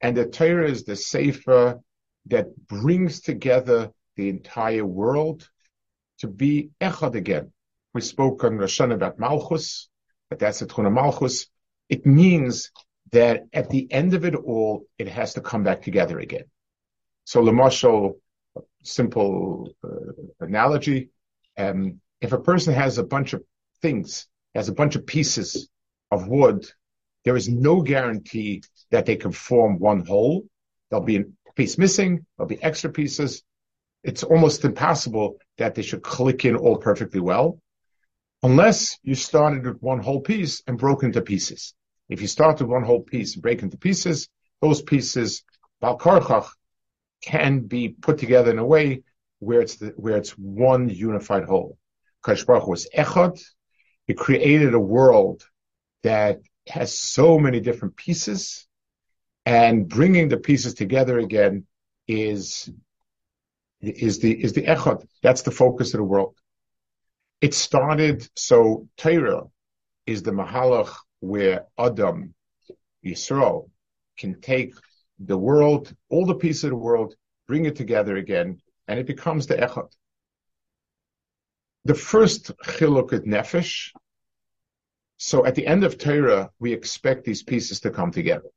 and 0.00 0.16
the 0.16 0.26
Torah 0.26 0.68
is 0.68 0.84
the 0.84 0.96
Sefer 0.96 1.80
that 2.26 2.56
brings 2.66 3.20
together 3.20 3.92
the 4.16 4.28
entire 4.28 4.84
world 4.84 5.48
to 6.18 6.26
be 6.26 6.70
Echad 6.80 7.14
again. 7.14 7.52
We 7.94 8.00
spoke 8.00 8.42
on 8.44 8.58
Rosh 8.58 8.80
about 8.80 9.18
Malchus, 9.18 9.88
but 10.28 10.38
that's 10.38 10.58
the 10.58 10.66
Tchuna 10.66 10.92
Malchus. 10.92 11.46
It 11.88 12.06
means 12.06 12.70
that 13.12 13.46
at 13.52 13.70
the 13.70 13.90
end 13.90 14.14
of 14.14 14.24
it 14.24 14.34
all, 14.34 14.84
it 14.98 15.08
has 15.08 15.34
to 15.34 15.40
come 15.40 15.62
back 15.62 15.82
together 15.82 16.18
again. 16.18 16.44
So, 17.24 17.42
Lamashal, 17.42 18.16
simple 18.82 19.70
uh, 19.84 20.12
analogy, 20.40 21.10
um, 21.56 22.00
if 22.20 22.32
a 22.32 22.38
person 22.38 22.74
has 22.74 22.98
a 22.98 23.04
bunch 23.04 23.32
of 23.32 23.42
things, 23.82 24.26
has 24.54 24.68
a 24.68 24.74
bunch 24.74 24.96
of 24.96 25.06
pieces 25.06 25.68
of 26.10 26.28
wood, 26.28 26.66
there 27.24 27.36
is 27.36 27.48
no 27.48 27.82
guarantee 27.82 28.62
that 28.90 29.06
they 29.06 29.16
can 29.16 29.32
form 29.32 29.78
one 29.78 30.04
whole. 30.06 30.46
There'll 30.90 31.04
be 31.04 31.18
a 31.18 31.24
piece 31.56 31.78
missing, 31.78 32.24
there'll 32.36 32.48
be 32.48 32.62
extra 32.62 32.90
pieces. 32.90 33.42
It's 34.04 34.22
almost 34.22 34.64
impossible 34.64 35.38
that 35.58 35.74
they 35.74 35.82
should 35.82 36.02
click 36.02 36.44
in 36.44 36.56
all 36.56 36.76
perfectly 36.76 37.20
well, 37.20 37.60
unless 38.42 38.98
you 39.02 39.14
started 39.14 39.64
with 39.66 39.82
one 39.82 40.00
whole 40.00 40.20
piece 40.20 40.62
and 40.66 40.78
broke 40.78 41.02
into 41.02 41.22
pieces. 41.22 41.74
If 42.08 42.20
you 42.20 42.28
start 42.28 42.60
with 42.60 42.68
one 42.68 42.84
whole 42.84 43.02
piece 43.02 43.34
and 43.34 43.42
break 43.42 43.62
into 43.62 43.76
pieces, 43.76 44.28
those 44.60 44.82
pieces, 44.82 45.42
Balkarchach, 45.82 46.48
can 47.22 47.60
be 47.60 47.88
put 47.88 48.18
together 48.18 48.50
in 48.50 48.58
a 48.58 48.64
way 48.64 49.02
where 49.38 49.60
it's 49.60 49.76
the, 49.76 49.88
where 49.96 50.16
it's 50.16 50.30
one 50.30 50.88
unified 50.88 51.44
whole. 51.44 51.78
Kadosh 52.24 52.46
Baruch 52.46 52.68
was 52.68 52.88
Echad. 52.96 53.42
He 54.06 54.14
created 54.14 54.74
a 54.74 54.80
world 54.80 55.44
that 56.02 56.40
has 56.68 56.96
so 56.96 57.38
many 57.38 57.60
different 57.60 57.96
pieces, 57.96 58.66
and 59.44 59.88
bringing 59.88 60.28
the 60.28 60.36
pieces 60.36 60.74
together 60.74 61.18
again 61.18 61.66
is 62.06 62.70
is 63.80 64.20
the 64.20 64.32
is 64.32 64.52
the 64.52 64.62
Echad. 64.62 65.04
That's 65.22 65.42
the 65.42 65.50
focus 65.50 65.94
of 65.94 65.98
the 65.98 66.04
world. 66.04 66.36
It 67.40 67.52
started 67.52 68.26
so 68.34 68.88
Torah 68.96 69.42
is 70.06 70.22
the 70.22 70.30
Mahalach 70.30 70.94
where 71.20 71.66
Adam, 71.78 72.34
Yisrael, 73.04 73.70
can 74.16 74.40
take 74.40 74.74
the 75.18 75.36
world, 75.36 75.94
all 76.08 76.24
the 76.24 76.34
pieces 76.34 76.64
of 76.64 76.70
the 76.70 76.76
world, 76.76 77.14
bring 77.46 77.66
it 77.66 77.76
together 77.76 78.16
again, 78.16 78.60
and 78.88 78.98
it 78.98 79.06
becomes 79.06 79.46
the 79.46 79.56
Echad. 79.56 79.92
The 81.84 81.94
first 81.94 82.56
chiluk 82.64 83.12
at 83.12 83.24
Nefesh. 83.24 83.92
So 85.18 85.44
at 85.44 85.54
the 85.54 85.66
end 85.66 85.84
of 85.84 85.98
Torah, 85.98 86.50
we 86.58 86.72
expect 86.72 87.24
these 87.24 87.42
pieces 87.42 87.80
to 87.80 87.90
come 87.90 88.12
together. 88.12 88.48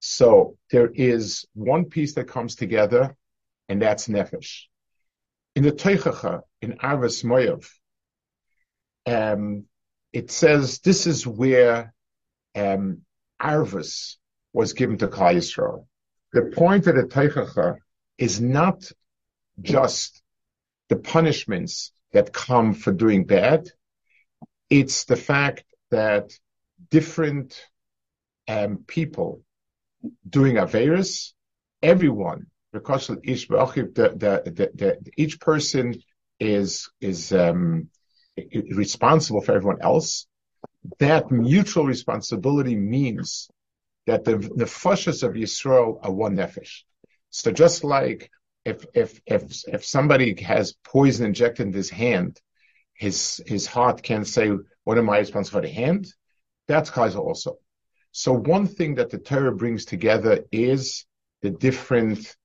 So 0.00 0.56
there 0.70 0.90
is 0.92 1.46
one 1.54 1.86
piece 1.86 2.14
that 2.14 2.28
comes 2.28 2.56
together, 2.56 3.16
and 3.68 3.80
that's 3.80 4.08
Nefesh. 4.08 4.64
In 5.54 5.62
the 5.62 5.72
Teichacha, 5.72 6.42
in 6.60 6.72
Arvas 6.72 7.24
Moyav, 7.24 7.68
um, 9.06 9.64
it 10.12 10.30
says 10.30 10.78
this 10.80 11.06
is 11.06 11.26
where 11.26 11.92
um, 12.54 13.02
Arvus 13.40 14.16
was 14.52 14.72
given 14.72 14.98
to 14.98 15.08
Klal 15.08 15.34
Yisrael. 15.34 15.86
The 16.32 16.52
point 16.54 16.86
of 16.86 16.96
the 16.96 17.02
Teichacha 17.02 17.78
is 18.18 18.40
not 18.40 18.90
just 19.60 20.22
the 20.88 20.96
punishments 20.96 21.92
that 22.12 22.32
come 22.32 22.74
for 22.74 22.92
doing 22.92 23.24
bad. 23.24 23.68
It's 24.70 25.04
the 25.04 25.16
fact 25.16 25.64
that 25.90 26.32
different 26.90 27.60
um, 28.48 28.84
people 28.86 29.42
doing 30.28 30.56
Averis, 30.56 31.32
everyone, 31.82 32.46
because 32.72 33.10
each, 33.24 33.48
the, 33.48 33.62
the, 33.94 34.70
the, 34.74 34.98
each 35.16 35.40
person 35.40 36.02
is, 36.38 36.90
is, 37.00 37.32
um, 37.32 37.88
responsible 38.70 39.40
for 39.40 39.54
everyone 39.54 39.82
else, 39.82 40.26
that 40.98 41.30
mutual 41.30 41.86
responsibility 41.86 42.76
means 42.76 43.48
that 44.06 44.24
the 44.24 44.34
nefashas 44.34 45.22
of 45.22 45.34
Yisrael 45.34 45.98
are 46.02 46.12
one 46.12 46.36
nefesh. 46.36 46.82
So 47.30 47.50
just 47.50 47.84
like 47.84 48.30
if 48.64 48.84
if 48.94 49.20
if 49.26 49.42
if 49.66 49.84
somebody 49.84 50.40
has 50.42 50.74
poison 50.84 51.26
injected 51.26 51.66
in 51.66 51.72
his 51.72 51.90
hand, 51.90 52.40
his 52.94 53.42
his 53.46 53.66
heart 53.66 54.02
can 54.02 54.24
say, 54.24 54.50
"What 54.84 54.98
am 54.98 55.10
I 55.10 55.18
responsible 55.18 55.60
for 55.60 55.66
the 55.66 55.72
hand?" 55.72 56.12
That's 56.68 56.90
Kaiser 56.90 57.18
also. 57.18 57.58
So 58.12 58.32
one 58.32 58.66
thing 58.66 58.94
that 58.96 59.10
the 59.10 59.18
Torah 59.18 59.54
brings 59.54 59.84
together 59.84 60.44
is 60.52 61.04
the 61.42 61.50
different, 61.50 62.36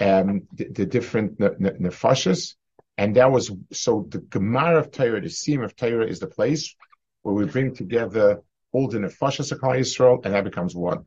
um, 0.00 0.48
the, 0.54 0.68
the 0.68 0.86
different 0.86 1.38
nefashas, 1.38 2.54
and 3.00 3.16
that 3.16 3.32
was 3.32 3.50
so 3.72 4.06
the 4.10 4.18
Gemara 4.18 4.78
of 4.78 4.90
Torah, 4.90 5.22
the 5.22 5.30
seam 5.30 5.62
of 5.62 5.74
Torah, 5.74 6.06
is 6.06 6.20
the 6.20 6.26
place 6.26 6.76
where 7.22 7.34
we 7.34 7.46
bring 7.46 7.74
together 7.74 8.42
all 8.72 8.88
the 8.88 8.98
nefashas 8.98 9.52
of 9.52 9.76
Israel, 9.80 10.20
and 10.22 10.34
that 10.34 10.44
becomes 10.44 10.76
one. 10.76 11.06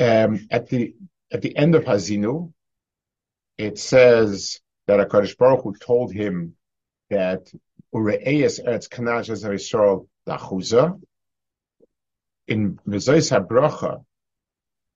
Um, 0.00 0.48
at 0.50 0.68
the 0.68 0.96
at 1.30 1.42
the 1.42 1.56
end 1.56 1.76
of 1.76 1.84
Hazinu, 1.84 2.52
it 3.56 3.78
says 3.78 4.58
that 4.88 4.98
a 4.98 5.04
Hakadosh 5.04 5.38
Baruch 5.38 5.62
Hu 5.62 5.74
told 5.76 6.12
him 6.12 6.56
that 7.08 7.48
Ure'eyes 7.94 8.58
Eretz 8.66 8.88
Kanach 8.88 9.30
Israel 9.30 10.08
Lachuza, 10.26 11.00
in 12.48 12.80
Mezais 12.84 13.30
HaBracha, 13.30 14.04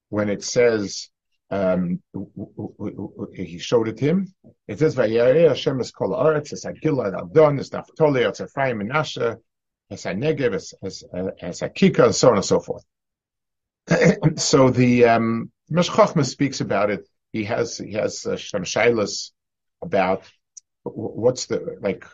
when 0.09 0.28
it 0.28 0.42
says, 0.42 1.09
um, 1.50 2.02
he 3.34 3.58
showed 3.58 3.88
it 3.88 3.98
him, 3.98 4.32
it 4.66 4.78
says, 4.78 4.96
Vayarei 4.96 5.48
Hashem 5.48 5.80
es 5.80 5.90
kol 5.90 6.10
haaretz, 6.10 6.52
es 6.52 6.64
ha-Gilad 6.64 7.14
Adon, 7.14 7.58
es 7.58 7.70
Naftali, 7.70 8.28
es 8.28 8.40
Ephraim 8.40 8.78
Menashe, 8.78 9.36
es 9.90 10.04
ha-Negev, 10.04 10.54
es, 10.54 10.74
es, 10.82 11.04
ha-Kika, 11.60 12.06
and 12.06 12.14
so 12.14 12.30
on 12.30 12.36
and 12.36 12.44
so 12.44 12.60
forth. 12.60 12.84
so 14.36 14.70
the, 14.70 15.04
um, 15.04 15.50
speaks 16.22 16.60
about 16.60 16.90
it. 16.90 17.06
He 17.32 17.44
has, 17.44 17.78
he 17.78 17.92
has, 17.92 18.24
uh, 18.26 18.36
Shailas 18.36 19.32
about 19.82 20.24
what's 20.82 21.46
the, 21.46 21.76
like, 21.80 22.04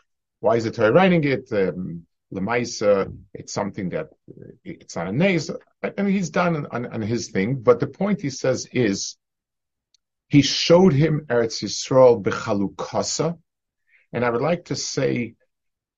why 0.40 0.56
is 0.56 0.64
the 0.64 0.70
Torah 0.70 0.92
writing 0.92 1.24
it? 1.24 1.52
Um, 1.52 2.06
it's 2.32 3.52
something 3.52 3.88
that 3.88 4.08
it's 4.64 4.94
not 4.94 5.08
a 5.08 5.12
naze. 5.12 5.50
I 5.82 6.02
mean, 6.02 6.14
he's 6.14 6.30
done 6.30 6.66
on, 6.70 6.86
on, 6.86 7.02
his 7.02 7.30
thing, 7.30 7.56
but 7.56 7.80
the 7.80 7.88
point 7.88 8.20
he 8.20 8.30
says 8.30 8.68
is 8.72 9.16
he 10.30 10.42
showed 10.42 10.92
him 10.92 11.26
Eretz 11.28 11.60
Yisrael 11.60 12.22
bechalukasa, 12.22 13.36
and 14.12 14.24
I 14.24 14.30
would 14.30 14.40
like 14.40 14.66
to 14.66 14.76
say 14.76 15.34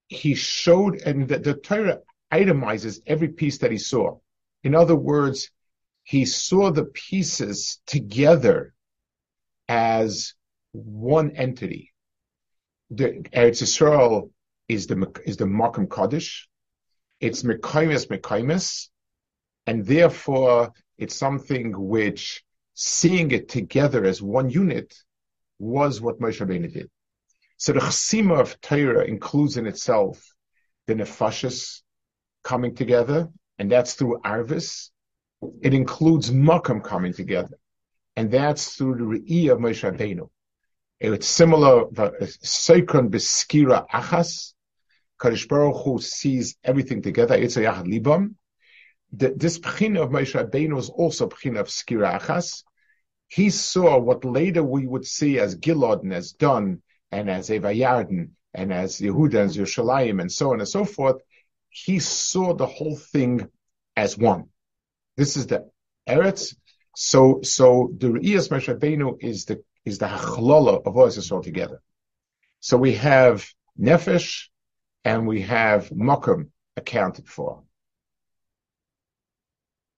he 0.08 0.34
showed, 0.34 1.02
and 1.02 1.28
the, 1.28 1.38
the 1.38 1.54
Torah 1.54 1.98
itemizes 2.32 3.00
every 3.06 3.28
piece 3.28 3.58
that 3.58 3.70
he 3.70 3.76
saw. 3.76 4.18
In 4.64 4.74
other 4.74 4.96
words, 4.96 5.50
he 6.02 6.24
saw 6.24 6.70
the 6.70 6.86
pieces 6.86 7.80
together 7.86 8.74
as 9.68 10.32
one 10.72 11.32
entity. 11.32 11.92
The 12.90 13.24
Eretz 13.34 13.62
Yisrael 13.62 14.30
is 14.66 14.86
the 14.86 15.12
is 15.26 15.36
the 15.36 15.44
Makam 15.44 15.90
Kaddish. 15.90 16.48
It's 17.20 17.42
Mekaimis 17.42 18.06
Mekaimis, 18.06 18.88
and 19.66 19.84
therefore 19.84 20.72
it's 20.96 21.16
something 21.16 21.72
which 21.76 22.42
seeing 22.74 23.30
it 23.30 23.48
together 23.48 24.04
as 24.04 24.22
one 24.22 24.50
unit 24.50 24.94
was 25.58 26.00
what 26.00 26.20
Moshe 26.20 26.44
Rabbeinu 26.44 26.72
did. 26.72 26.90
So 27.56 27.72
the 27.72 27.80
Chasima 27.80 28.40
of 28.40 28.60
Torah 28.60 29.04
includes 29.04 29.56
in 29.56 29.66
itself 29.66 30.34
the 30.86 30.94
Nefashis 30.94 31.82
coming 32.42 32.74
together, 32.74 33.28
and 33.58 33.70
that's 33.70 33.94
through 33.94 34.20
Arvis. 34.24 34.90
It 35.60 35.74
includes 35.74 36.30
Makam 36.30 36.82
coming 36.82 37.12
together, 37.12 37.56
and 38.16 38.30
that's 38.30 38.74
through 38.74 38.96
the 38.96 39.04
Re'iyah 39.04 39.52
of 39.52 39.58
Moshe 39.58 39.88
Rabbeinu. 39.88 40.28
It's 40.98 41.26
similar, 41.26 41.82
uh, 41.82 42.10
Seikron 42.20 43.10
Beskira 43.10 43.88
Achas, 43.88 44.54
Kadosh 45.20 45.48
Baruch 45.48 45.84
Hu 45.84 46.00
sees 46.00 46.56
everything 46.64 47.02
together. 47.02 47.34
It's 47.34 47.56
a 47.56 47.60
Libam. 47.60 48.34
This 49.12 49.58
Pchina 49.58 50.02
of 50.02 50.10
Moshe 50.10 50.34
Rabbeinu 50.34 50.74
was 50.74 50.88
also 50.88 51.28
Pchina 51.28 51.60
of 51.60 51.68
skirachas. 51.68 52.64
He 53.28 53.50
saw 53.50 53.98
what 53.98 54.24
later 54.24 54.62
we 54.62 54.86
would 54.86 55.06
see 55.06 55.38
as 55.38 55.56
Gilad 55.56 56.02
and 56.02 56.14
as 56.14 56.32
Don 56.32 56.82
and 57.10 57.30
as 57.30 57.50
Evayarden 57.50 58.30
and 58.54 58.72
as 58.72 59.00
Yehuda 59.00 59.34
and 59.34 59.50
Yerushalayim 59.50 60.20
and 60.20 60.32
so 60.32 60.52
on 60.52 60.60
and 60.60 60.68
so 60.68 60.84
forth. 60.84 61.20
He 61.68 61.98
saw 61.98 62.54
the 62.54 62.66
whole 62.66 62.96
thing 62.96 63.48
as 63.96 64.16
one. 64.16 64.48
This 65.16 65.36
is 65.36 65.46
the 65.46 65.70
Eretz. 66.08 66.54
So, 66.94 67.40
so 67.42 67.90
the 67.96 68.08
Re'iyas 68.08 68.48
Moshe 68.50 68.74
Rabbeinu 68.74 69.16
is 69.22 69.46
the, 69.46 69.62
is 69.84 69.98
the 69.98 70.06
Hachlala 70.06 70.86
of 70.86 70.96
all 70.96 71.06
this 71.06 71.30
all 71.30 71.42
together. 71.42 71.82
So 72.60 72.76
we 72.76 72.94
have 72.94 73.46
Nefesh, 73.78 74.48
and 75.04 75.26
we 75.26 75.42
have 75.42 75.90
Mokum 75.90 76.48
accounted 76.76 77.28
for. 77.28 77.62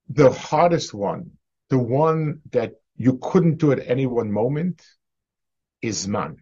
The 0.09 0.31
hardest 0.31 0.95
one, 0.95 1.33
the 1.71 1.79
one 1.79 2.41
that 2.53 2.75
you 2.97 3.19
couldn't 3.21 3.59
do 3.59 3.73
at 3.73 3.87
any 3.87 4.07
one 4.07 4.31
moment, 4.31 4.85
is 5.83 6.07
Man. 6.07 6.37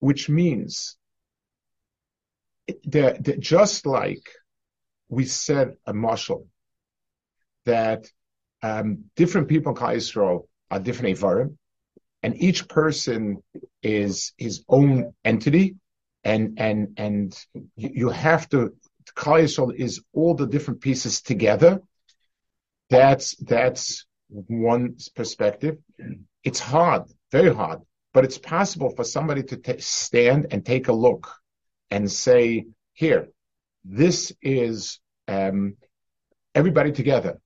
Which 0.00 0.28
means 0.28 0.96
that, 2.84 3.40
just 3.40 3.86
like 3.86 4.22
we 5.08 5.24
said 5.24 5.76
a 5.86 5.92
marshal, 5.92 6.46
that 7.64 8.06
um, 8.62 9.04
different 9.16 9.48
people 9.48 9.72
in 9.72 9.78
Klal 9.78 9.96
Yisrael 9.96 10.46
are 10.70 10.80
different 10.80 11.18
Avarim, 11.18 11.56
and 12.22 12.40
each 12.42 12.68
person 12.68 13.42
is 13.82 14.32
his 14.38 14.64
own 14.68 15.12
entity, 15.24 15.76
and 16.22 16.58
and 16.58 16.94
and 16.96 17.46
you 17.76 18.08
have 18.08 18.48
to 18.50 18.74
Klal 19.14 19.74
is 19.74 20.00
all 20.12 20.34
the 20.34 20.46
different 20.46 20.80
pieces 20.80 21.20
together. 21.20 21.80
That's 22.94 23.36
that's 23.36 24.06
one 24.28 24.96
perspective. 25.14 25.78
It's 26.42 26.60
hard, 26.60 27.02
very 27.32 27.52
hard, 27.54 27.80
but 28.12 28.24
it's 28.24 28.38
possible 28.38 28.90
for 28.90 29.04
somebody 29.04 29.42
to 29.44 29.56
t- 29.56 29.80
stand 29.80 30.48
and 30.50 30.64
take 30.64 30.88
a 30.88 30.92
look 30.92 31.24
and 31.90 32.10
say, 32.10 32.66
"Here, 32.92 33.28
this 33.84 34.32
is 34.42 35.00
um, 35.28 35.76
everybody 36.54 36.92
together." 36.92 37.40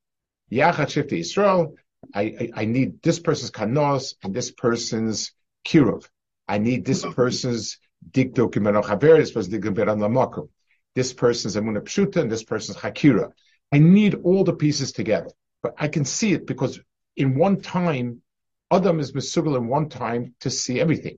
Yachat 0.52 0.88
Shifti 0.94 1.18
Israel. 1.20 1.74
I, 2.14 2.22
I, 2.22 2.50
I 2.62 2.64
need 2.64 3.02
this 3.02 3.18
person's 3.18 3.50
kanos 3.50 4.14
and 4.22 4.32
this 4.32 4.50
person's 4.50 5.32
kiruv. 5.66 6.08
I 6.46 6.58
need 6.58 6.84
this 6.84 7.04
person's 7.04 7.78
Dikto 8.10 8.50
kimeno 8.50 8.82
chaver, 8.82 9.18
this 9.18 9.32
person 9.32 9.52
dikto 9.52 9.74
beran 9.74 9.98
lamakum. 9.98 10.48
This 10.94 11.12
person's 11.12 11.56
amuna 11.56 11.80
pshuta 11.80 12.20
and 12.22 12.30
this 12.30 12.44
person's 12.44 12.78
hakira. 12.78 13.32
I 13.72 13.78
need 13.78 14.14
all 14.24 14.44
the 14.44 14.54
pieces 14.54 14.92
together, 14.92 15.30
but 15.62 15.74
I 15.78 15.88
can 15.88 16.04
see 16.04 16.32
it 16.32 16.46
because 16.46 16.80
in 17.16 17.36
one 17.36 17.60
time, 17.60 18.22
Adam 18.70 19.00
is 19.00 19.12
misugal 19.12 19.56
in 19.56 19.66
one 19.66 19.88
time 19.88 20.34
to 20.40 20.50
see 20.50 20.80
everything. 20.80 21.16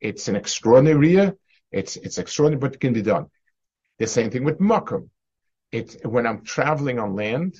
It's 0.00 0.28
an 0.28 0.36
extraordinary, 0.36 1.32
it's 1.72 1.96
it's 1.96 2.18
extraordinary, 2.18 2.60
but 2.60 2.74
it 2.74 2.80
can 2.80 2.92
be 2.92 3.02
done. 3.02 3.26
The 3.98 4.06
same 4.06 4.30
thing 4.30 4.44
with 4.44 4.58
makom. 4.58 5.10
It 5.72 6.00
when 6.04 6.26
I'm 6.26 6.42
traveling 6.42 6.98
on 6.98 7.14
land, 7.14 7.56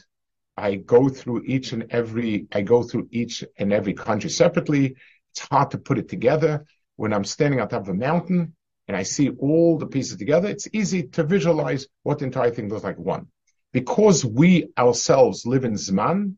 I 0.56 0.76
go 0.76 1.08
through 1.08 1.44
each 1.46 1.72
and 1.72 1.86
every 1.90 2.46
I 2.52 2.62
go 2.62 2.82
through 2.82 3.08
each 3.10 3.44
and 3.58 3.72
every 3.72 3.94
country 3.94 4.30
separately. 4.30 4.96
It's 5.32 5.48
hard 5.50 5.70
to 5.72 5.78
put 5.78 5.98
it 5.98 6.08
together. 6.08 6.66
When 6.96 7.12
I'm 7.12 7.24
standing 7.24 7.60
on 7.60 7.68
top 7.68 7.82
of 7.82 7.88
a 7.88 7.94
mountain, 7.94 8.54
and 8.88 8.96
I 8.96 9.04
see 9.04 9.30
all 9.30 9.78
the 9.78 9.86
pieces 9.86 10.16
together, 10.16 10.48
it's 10.48 10.68
easy 10.72 11.04
to 11.14 11.22
visualize 11.22 11.86
what 12.02 12.18
the 12.18 12.24
entire 12.24 12.50
thing 12.50 12.68
looks 12.68 12.82
like 12.82 12.98
one. 12.98 13.28
Because 13.72 14.24
we 14.24 14.68
ourselves 14.76 15.46
live 15.46 15.64
in 15.64 15.74
Zman, 15.74 16.34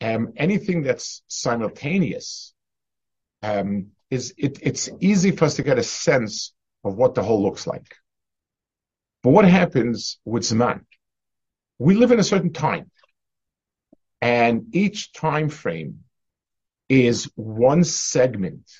um, 0.00 0.32
anything 0.36 0.82
that's 0.82 1.22
simultaneous, 1.26 2.52
um, 3.42 3.88
is 4.10 4.34
it, 4.36 4.58
it's 4.62 4.88
easy 5.00 5.30
for 5.30 5.46
us 5.46 5.56
to 5.56 5.62
get 5.62 5.78
a 5.78 5.82
sense 5.82 6.52
of 6.84 6.96
what 6.96 7.14
the 7.14 7.22
whole 7.22 7.42
looks 7.42 7.66
like. 7.66 7.94
But 9.22 9.30
what 9.30 9.44
happens 9.44 10.18
with 10.24 10.42
Zman? 10.42 10.84
We 11.78 11.94
live 11.94 12.12
in 12.12 12.20
a 12.20 12.24
certain 12.24 12.52
time, 12.52 12.90
and 14.20 14.74
each 14.74 15.12
time 15.12 15.48
frame 15.48 16.00
is 16.88 17.30
one 17.34 17.84
segment, 17.84 18.70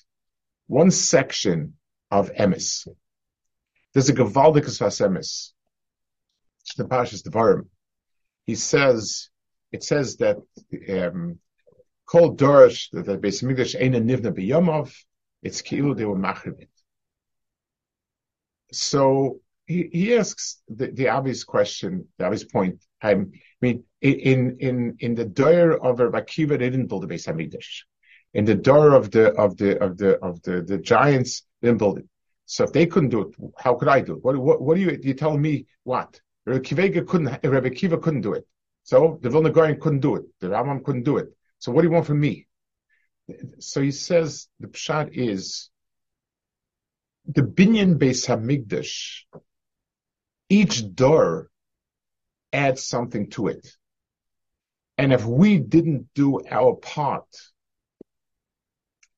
one 0.67 0.91
section 0.91 1.75
of 2.11 2.33
emes. 2.33 2.89
There's 3.93 4.09
a 4.09 4.15
Gavaldikus 4.15 4.81
Vasemis, 4.81 5.53
the 6.77 6.85
Pashas 6.85 7.23
Devarim. 7.23 7.67
He 8.49 8.55
says, 8.55 9.29
it 9.73 9.85
says 9.85 10.17
that, 10.17 10.39
um, 10.89 11.39
Kol 12.07 12.35
Dorish, 12.35 12.89
that 12.93 13.05
the 13.05 13.19
Beis 13.19 13.43
Mikdash 13.43 13.79
Eina 13.79 14.01
Nivna 14.03 14.33
B'Yomov, 14.33 14.91
it's 15.43 15.61
Kilu 15.61 15.95
they 15.95 16.07
were 16.07 16.17
Machribit. 16.17 16.71
So, 18.73 19.41
he, 19.67 19.91
he 19.93 20.17
asks 20.17 20.63
the, 20.67 20.87
the 20.87 21.11
obvious 21.11 21.45
question, 21.45 22.09
the 22.17 22.25
obvious 22.25 22.45
point. 22.45 22.83
I 23.03 23.17
mean, 23.61 23.85
in, 24.01 24.57
in, 24.61 24.97
in 24.99 25.15
the 25.15 25.27
door 25.27 25.73
of 25.73 26.01
Rabbi 26.01 26.21
Akiva, 26.23 26.59
they 26.59 26.71
didn't 26.71 26.87
build 26.87 27.03
the 27.03 27.15
Beis 27.15 27.29
Hamikdash. 27.29 27.83
In 28.33 28.47
the 28.47 28.55
door 28.55 28.95
of 28.95 29.11
the, 29.11 29.35
of 29.35 29.59
the, 29.59 29.79
of 29.79 29.99
the, 29.99 30.19
of 30.25 30.41
the, 30.41 30.63
the 30.63 30.79
giants, 30.79 31.43
they 31.61 31.69
didn't 31.69 31.81
build 31.81 31.99
it. 31.99 32.07
So 32.47 32.65
if 32.65 32.73
they 32.73 32.87
couldn't 32.87 33.11
do 33.11 33.29
it, 33.29 33.35
how 33.59 33.75
could 33.75 33.89
I 33.89 34.01
do 34.01 34.15
it? 34.15 34.25
What, 34.25 34.39
what, 34.39 34.63
what 34.63 34.77
do 34.77 34.81
you, 34.81 34.99
you 35.03 35.13
tell 35.13 35.37
me 35.37 35.67
what? 35.85 36.19
Rebbe 36.49 36.65
Kiva 36.65 37.03
couldn't, 37.03 37.45
Rebbe 37.45 37.71
Kiva 37.71 37.99
couldn't 37.99 38.23
do 38.23 38.33
it. 38.35 38.47
So 38.83 39.19
the 39.23 39.31
Vilna 39.31 39.51
Gaon 39.51 39.79
couldn't 39.81 40.01
do 40.01 40.17
it. 40.17 40.25
The 40.41 40.49
Rambam 40.49 40.83
couldn't 40.83 41.05
do 41.05 41.19
it. 41.19 41.29
So 41.59 41.73
what 41.73 41.83
do 41.83 41.89
you 41.89 41.93
want 41.93 42.07
from 42.07 42.21
me? 42.21 42.47
So 43.59 43.83
he 43.83 43.91
says 43.91 44.49
the 44.59 44.69
pshat 44.69 45.11
is 45.13 45.69
the 47.27 47.43
binyan 47.43 47.99
beis 47.99 48.27
hamikdash. 48.27 49.25
Each 50.49 50.83
door 50.95 51.51
adds 52.51 52.87
something 52.87 53.29
to 53.31 53.49
it, 53.49 53.77
and 54.97 55.13
if 55.13 55.27
we 55.27 55.59
didn't 55.59 56.09
do 56.15 56.41
our 56.51 56.75
part 56.77 57.29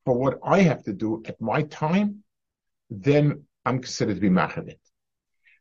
for 0.05 0.19
what 0.19 0.41
I 0.45 0.63
have 0.63 0.83
to 0.85 0.93
do 0.93 1.23
at 1.25 1.41
my 1.41 1.63
time, 1.63 2.25
then 2.91 3.45
I'm 3.65 3.79
considered 3.79 4.15
to 4.15 4.21
be 4.21 4.29
machanit. 4.29 4.80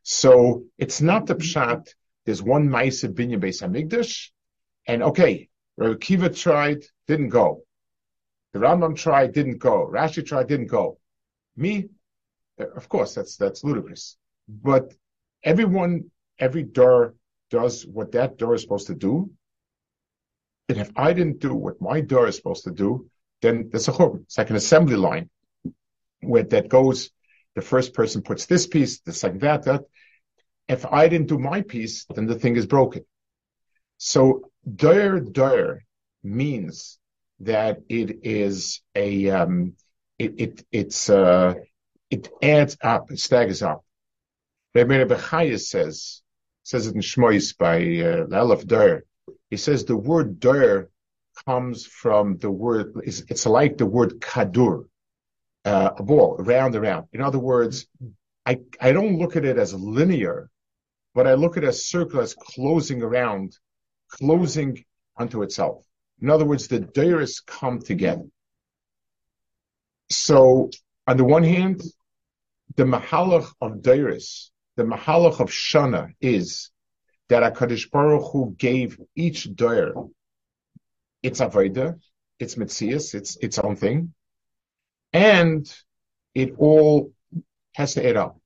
So 0.02 0.64
it's 0.78 1.00
not 1.00 1.26
the 1.26 1.34
pshat. 1.34 1.88
There's 2.26 2.42
one 2.42 2.68
ma'ase 2.68 3.12
binyan 3.12 3.40
beis 3.40 3.62
hamikdash, 3.62 4.30
and 4.86 5.02
okay, 5.02 5.48
Rabbi 5.76 5.98
Kiva 5.98 6.30
tried, 6.30 6.84
didn't 7.06 7.30
go. 7.30 7.62
The 8.52 8.58
Rambam 8.58 8.96
tried, 8.96 9.32
didn't 9.32 9.58
go. 9.58 9.88
Rashi 9.90 10.26
tried, 10.26 10.48
didn't 10.48 10.66
go. 10.66 10.98
Me, 11.56 11.88
uh, 12.60 12.70
of 12.70 12.88
course, 12.88 13.14
that's 13.14 13.36
that's 13.36 13.64
ludicrous. 13.64 14.16
But 14.48 14.92
everyone, 15.44 16.10
every 16.38 16.64
door 16.64 17.14
does 17.50 17.86
what 17.86 18.12
that 18.12 18.36
door 18.36 18.54
is 18.54 18.62
supposed 18.62 18.88
to 18.88 18.94
do. 18.94 19.30
And 20.68 20.78
if 20.78 20.90
I 20.96 21.12
didn't 21.12 21.40
do 21.40 21.54
what 21.54 21.80
my 21.80 22.00
door 22.00 22.28
is 22.28 22.36
supposed 22.36 22.64
to 22.64 22.70
do, 22.70 23.08
then 23.42 23.70
there's 23.70 23.88
a 23.88 23.92
churban. 23.92 24.22
It's 24.22 24.38
like 24.38 24.50
an 24.50 24.56
assembly 24.56 24.96
line 24.96 25.30
where 26.20 26.44
that 26.44 26.68
goes. 26.68 27.10
The 27.54 27.62
first 27.62 27.94
person 27.94 28.22
puts 28.22 28.46
this 28.46 28.66
piece, 28.66 29.00
the 29.00 29.12
second 29.12 29.40
that, 29.40 29.64
that. 29.64 29.82
If 30.68 30.86
I 30.86 31.08
didn't 31.08 31.28
do 31.28 31.38
my 31.38 31.62
piece, 31.62 32.04
then 32.04 32.26
the 32.26 32.38
thing 32.38 32.56
is 32.56 32.66
broken. 32.66 33.04
So 33.98 34.50
dir 34.64 35.20
dir 35.20 35.84
means 36.22 36.98
that 37.40 37.78
it 37.88 38.20
is 38.22 38.80
a 38.94 39.30
um, 39.30 39.74
it, 40.18 40.34
it 40.38 40.66
it's 40.70 41.10
uh, 41.10 41.54
it 42.10 42.28
adds 42.42 42.76
up, 42.82 43.10
it 43.10 43.18
staggers 43.18 43.62
up. 43.62 43.84
Rabbi 44.74 45.04
Bechaya 45.04 45.58
says 45.58 46.22
says 46.62 46.86
it 46.86 46.94
in 46.94 47.00
Shmois 47.00 47.56
by 47.58 47.76
uh, 47.78 48.26
Elef 48.26 48.66
Dir. 48.66 49.04
He 49.48 49.56
says 49.56 49.84
the 49.84 49.96
word 49.96 50.38
Dir 50.38 50.88
comes 51.46 51.86
from 51.86 52.36
the 52.38 52.50
word 52.50 52.92
it's, 53.04 53.20
it's 53.28 53.46
like 53.46 53.78
the 53.78 53.86
word 53.86 54.20
kadur, 54.20 54.84
uh, 55.64 55.90
a 55.96 56.02
ball, 56.02 56.36
round 56.38 56.74
around. 56.74 57.08
In 57.12 57.20
other 57.20 57.38
words, 57.38 57.86
I 58.46 58.60
I 58.80 58.92
don't 58.92 59.18
look 59.18 59.36
at 59.36 59.44
it 59.44 59.58
as 59.58 59.74
linear, 59.74 60.50
but 61.14 61.26
I 61.26 61.34
look 61.34 61.56
at 61.56 61.64
it 61.64 61.68
as 61.68 61.86
circular, 61.86 62.22
as 62.22 62.34
closing 62.34 63.02
around, 63.02 63.56
closing 64.08 64.84
unto 65.16 65.42
itself. 65.42 65.84
In 66.20 66.30
other 66.30 66.44
words, 66.44 66.68
the 66.68 66.80
dairis 66.80 67.44
come 67.44 67.80
together. 67.80 68.26
So, 70.10 70.70
on 71.06 71.16
the 71.16 71.24
one 71.24 71.44
hand, 71.44 71.82
the 72.76 72.84
mahalach 72.84 73.52
of 73.60 73.82
dairis, 73.82 74.50
the 74.76 74.84
mahalach 74.84 75.40
of 75.40 75.50
shana 75.50 76.14
is 76.20 76.70
that 77.28 77.54
HaKadosh 77.54 77.90
Baruch 77.90 78.32
Hu 78.32 78.54
gave 78.56 79.00
each 79.14 79.54
dair 79.54 79.92
its 81.22 81.40
avodah, 81.40 82.00
its 82.38 82.54
mitzias, 82.56 83.14
its, 83.14 83.36
its 83.36 83.58
own 83.58 83.76
thing, 83.76 84.14
and 85.12 85.72
it 86.34 86.54
all 86.58 87.12
has 87.74 87.94
to 87.94 88.08
add 88.08 88.16
up. 88.16 88.38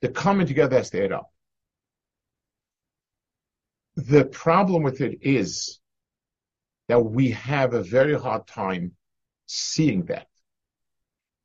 The 0.00 0.08
coming 0.08 0.46
together 0.46 0.76
has 0.76 0.90
to 0.90 1.04
add 1.04 1.12
up. 1.12 1.30
The 3.96 4.24
problem 4.24 4.82
with 4.82 5.00
it 5.00 5.18
is 5.22 5.78
that 6.88 7.00
we 7.00 7.30
have 7.30 7.74
a 7.74 7.82
very 7.82 8.18
hard 8.18 8.46
time 8.46 8.92
seeing 9.46 10.04
that. 10.06 10.26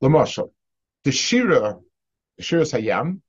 Lamashal, 0.02 0.50
the 1.04 1.12
Shira, 1.12 1.78
the 2.36 2.42
Shira 2.42 2.62
Hayam, 2.62 3.20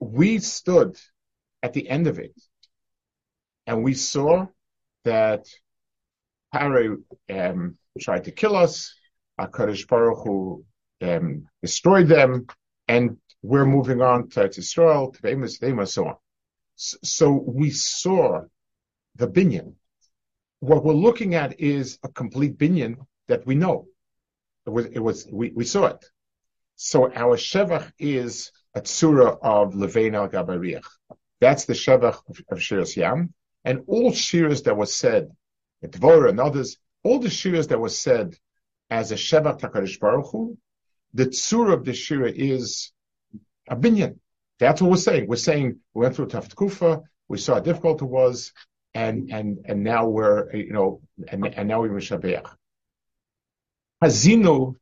we 0.00 0.38
stood 0.38 0.98
at 1.62 1.72
the 1.72 1.88
end 1.88 2.06
of 2.06 2.18
it 2.18 2.34
and 3.66 3.84
we 3.84 3.94
saw 3.94 4.46
that 5.04 5.46
Paro 6.54 7.02
um, 7.30 7.76
tried 8.00 8.24
to 8.24 8.30
kill 8.30 8.56
us, 8.56 8.94
HaKadosh 9.40 9.88
Baruch 9.88 10.24
Hu 10.24 10.64
um, 11.02 11.46
destroyed 11.60 12.08
them, 12.08 12.46
and 12.88 13.18
we're 13.42 13.66
moving 13.66 14.00
on 14.00 14.28
to 14.30 14.48
Israel, 14.48 15.12
to 15.12 15.28
Amos, 15.28 15.60
and 15.60 15.88
so 15.88 16.06
on. 16.06 16.16
So 16.76 17.32
we 17.32 17.70
saw 17.70 18.42
the 19.16 19.28
binyan, 19.28 19.74
what 20.60 20.84
we're 20.84 20.94
looking 20.94 21.34
at 21.34 21.60
is 21.60 21.98
a 22.04 22.08
complete 22.08 22.56
binyan 22.56 22.96
that 23.28 23.44
we 23.46 23.54
know. 23.54 23.88
It 24.64 24.70
was, 24.70 24.86
it 24.86 25.00
was, 25.00 25.26
we, 25.30 25.50
we 25.50 25.64
saw 25.64 25.86
it. 25.86 26.04
So 26.76 27.12
our 27.12 27.36
shevach 27.36 27.92
is 27.98 28.52
a 28.74 28.80
tzura 28.80 29.38
of 29.42 29.74
Levain 29.74 30.14
al 30.14 30.28
Gabariach. 30.28 30.86
That's 31.40 31.64
the 31.64 31.72
shevach 31.72 32.20
of, 32.28 32.40
of 32.48 32.58
Shiras 32.58 32.96
Yam. 32.96 33.34
And 33.64 33.82
all 33.88 34.12
shiras 34.12 34.64
that 34.64 34.76
was 34.76 34.94
said, 34.94 35.30
Dvorah 35.84 36.30
and 36.30 36.40
others, 36.40 36.78
all 37.02 37.18
the 37.18 37.28
shiras 37.28 37.68
that 37.68 37.80
was 37.80 37.98
said 37.98 38.36
as 38.92 39.10
a 39.10 39.14
shevach 39.14 39.58
takarish 39.58 39.98
Baruch 39.98 40.30
Hu, 40.32 40.58
the 41.14 41.26
tzura 41.26 41.72
of 41.72 41.84
the 41.86 41.94
shira 41.94 42.30
is 42.30 42.92
a 43.66 43.74
binyan. 43.74 44.18
That's 44.58 44.82
what 44.82 44.90
we're 44.90 45.08
saying. 45.08 45.28
We're 45.28 45.36
saying 45.50 45.78
we 45.94 46.02
went 46.02 46.14
through 46.14 46.28
Kufa, 46.28 47.00
we 47.26 47.38
saw 47.38 47.54
how 47.54 47.60
difficult 47.60 48.02
it 48.02 48.12
was, 48.20 48.52
and 48.92 49.32
and 49.32 49.48
and 49.64 49.82
now 49.82 50.02
we're 50.08 50.54
you 50.54 50.74
know 50.74 51.00
and, 51.26 51.46
and 51.46 51.68
now 51.68 51.80
we're 51.80 51.88
Mishabeach. 51.88 52.48
Hazinu 54.04 54.74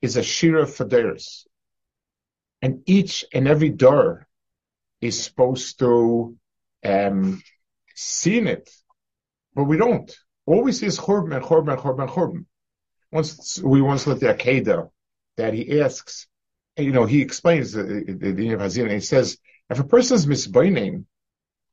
is 0.00 0.16
a 0.16 0.22
shira 0.22 0.64
faderis, 0.64 1.44
and 2.62 2.82
each 2.86 3.26
and 3.34 3.46
every 3.46 3.68
door 3.68 4.26
is 5.02 5.22
supposed 5.22 5.78
to 5.80 6.34
um, 6.82 7.42
see 7.94 8.38
it, 8.38 8.70
but 9.54 9.64
we 9.64 9.76
don't. 9.76 10.10
All 10.46 10.62
we 10.62 10.72
see 10.72 10.86
is 10.86 10.98
churban, 10.98 11.42
churban, 11.42 11.78
churban, 11.78 12.08
churban. 12.08 12.44
Once 13.12 13.60
we 13.62 13.80
once 13.80 14.06
looked 14.06 14.22
at 14.22 14.38
Akeda, 14.38 14.90
that 15.36 15.54
he 15.54 15.80
asks, 15.80 16.26
you 16.76 16.92
know, 16.92 17.06
he 17.06 17.22
explains 17.22 17.72
the, 17.72 17.82
the, 17.82 18.32
the 18.32 18.52
of 18.52 18.60
Hazina, 18.60 18.92
he 18.92 19.00
says, 19.00 19.38
if 19.68 19.78
a 19.80 19.84
person 19.84 20.16
is 20.16 20.26
misbinding, 20.26 21.04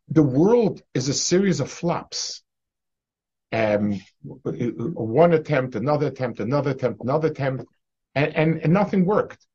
the 0.10 0.24
world 0.24 0.82
is 0.94 1.10
a 1.10 1.14
series 1.14 1.60
of 1.60 1.70
flops. 1.70 2.44
Um, 3.52 4.02
one 4.24 5.34
attempt, 5.34 5.76
another 5.76 6.08
attempt, 6.08 6.40
another 6.40 6.72
attempt, 6.72 7.02
another 7.02 7.30
attempt, 7.30 7.66
and, 8.16 8.36
and, 8.36 8.62
and 8.64 8.74
nothing 8.74 9.06
worked. 9.06 9.46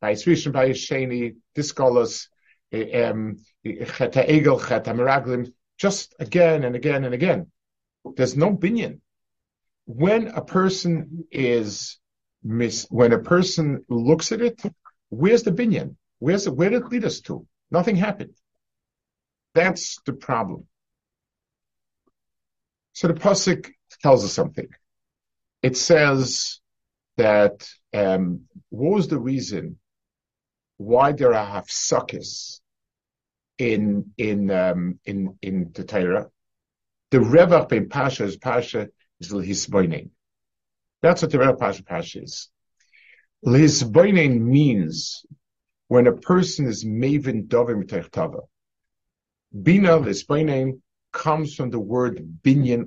By 0.00 0.14
Shani, 0.14 1.36
Discolas, 1.54 2.26
um, 2.72 3.36
Cheta 3.64 4.24
Egel, 4.28 4.60
Cheta 4.60 4.92
Meraglim, 4.92 5.52
just 5.78 6.14
again 6.18 6.64
and 6.64 6.74
again 6.74 7.04
and 7.04 7.14
again. 7.14 7.50
There's 8.16 8.36
no 8.36 8.56
binyan. 8.56 9.00
When 9.86 10.28
a 10.28 10.44
person 10.44 11.24
is 11.30 11.98
mis, 12.42 12.86
when 12.90 13.12
a 13.12 13.18
person 13.18 13.84
looks 13.88 14.32
at 14.32 14.40
it, 14.40 14.62
where's 15.08 15.42
the 15.42 15.52
binyan? 15.52 15.96
Where's 16.18 16.48
where 16.48 16.70
did 16.70 16.82
it 16.82 16.88
lead 16.88 17.04
us 17.04 17.20
to? 17.22 17.46
Nothing 17.70 17.96
happened. 17.96 18.34
That's 19.54 20.00
the 20.06 20.12
problem. 20.12 20.66
So 22.92 23.08
the 23.08 23.14
pasuk 23.14 23.70
tells 24.02 24.24
us 24.24 24.32
something. 24.32 24.68
It 25.62 25.76
says 25.76 26.60
that 27.16 27.68
um, 27.94 28.42
what 28.68 28.94
was 28.96 29.08
the 29.08 29.18
reason 29.18 29.78
why 30.76 31.12
there 31.12 31.34
are 31.34 31.62
hafsakis 31.62 32.60
in 33.58 34.12
in 34.18 34.50
um, 34.50 34.98
in 35.04 35.38
in 35.42 35.70
the 35.72 35.84
Torah? 35.84 36.30
The 37.10 37.18
revach 37.18 37.68
ben 37.68 37.88
pasha 37.88 38.24
is 38.24 38.36
pasha 38.36 38.88
is 39.26 39.32
l'hisboinin. 39.32 40.10
That's 41.00 41.22
what 41.22 41.30
the 41.30 41.38
revach 41.38 41.58
pasha 41.58 41.82
pasha 41.84 42.22
is. 42.22 42.48
L'hisboinin 43.42 44.40
means 44.40 45.26
when 45.88 46.06
a 46.06 46.12
person 46.12 46.66
is 46.66 46.84
maven 46.84 47.48
dovim 47.48 47.84
techtava. 47.84 48.42
Bina, 49.62 50.00
name, 50.44 50.82
comes 51.12 51.54
from 51.54 51.70
the 51.70 51.78
word 51.78 52.38
binyan. 52.42 52.86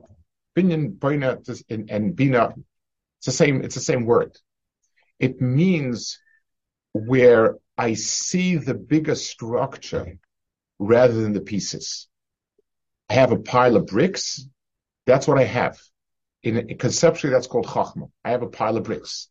Binyan, 0.57 0.99
bina, 0.99 1.37
and, 1.69 1.91
and 1.91 2.15
bina, 2.15 2.53
it's 3.17 3.25
the 3.25 3.31
same, 3.31 3.63
it's 3.63 3.75
the 3.75 3.81
same 3.81 4.05
word. 4.05 4.35
It 5.19 5.41
means 5.41 6.19
where 6.93 7.57
I 7.77 7.93
see 7.93 8.55
the 8.55 8.73
bigger 8.73 9.15
structure 9.15 10.17
rather 10.79 11.13
than 11.13 11.33
the 11.33 11.41
pieces. 11.41 12.07
I 13.09 13.15
have 13.15 13.31
a 13.31 13.37
pile 13.39 13.75
of 13.75 13.87
bricks. 13.87 14.47
That's 15.05 15.27
what 15.27 15.37
I 15.37 15.43
have. 15.43 15.77
In, 16.45 16.77
conceptually, 16.77 17.33
that's 17.33 17.47
called 17.47 17.65
chachma. 17.65 18.09
I 18.23 18.31
have 18.31 18.41
a 18.43 18.47
pile 18.47 18.77
of 18.77 18.83
bricks. 18.83 19.27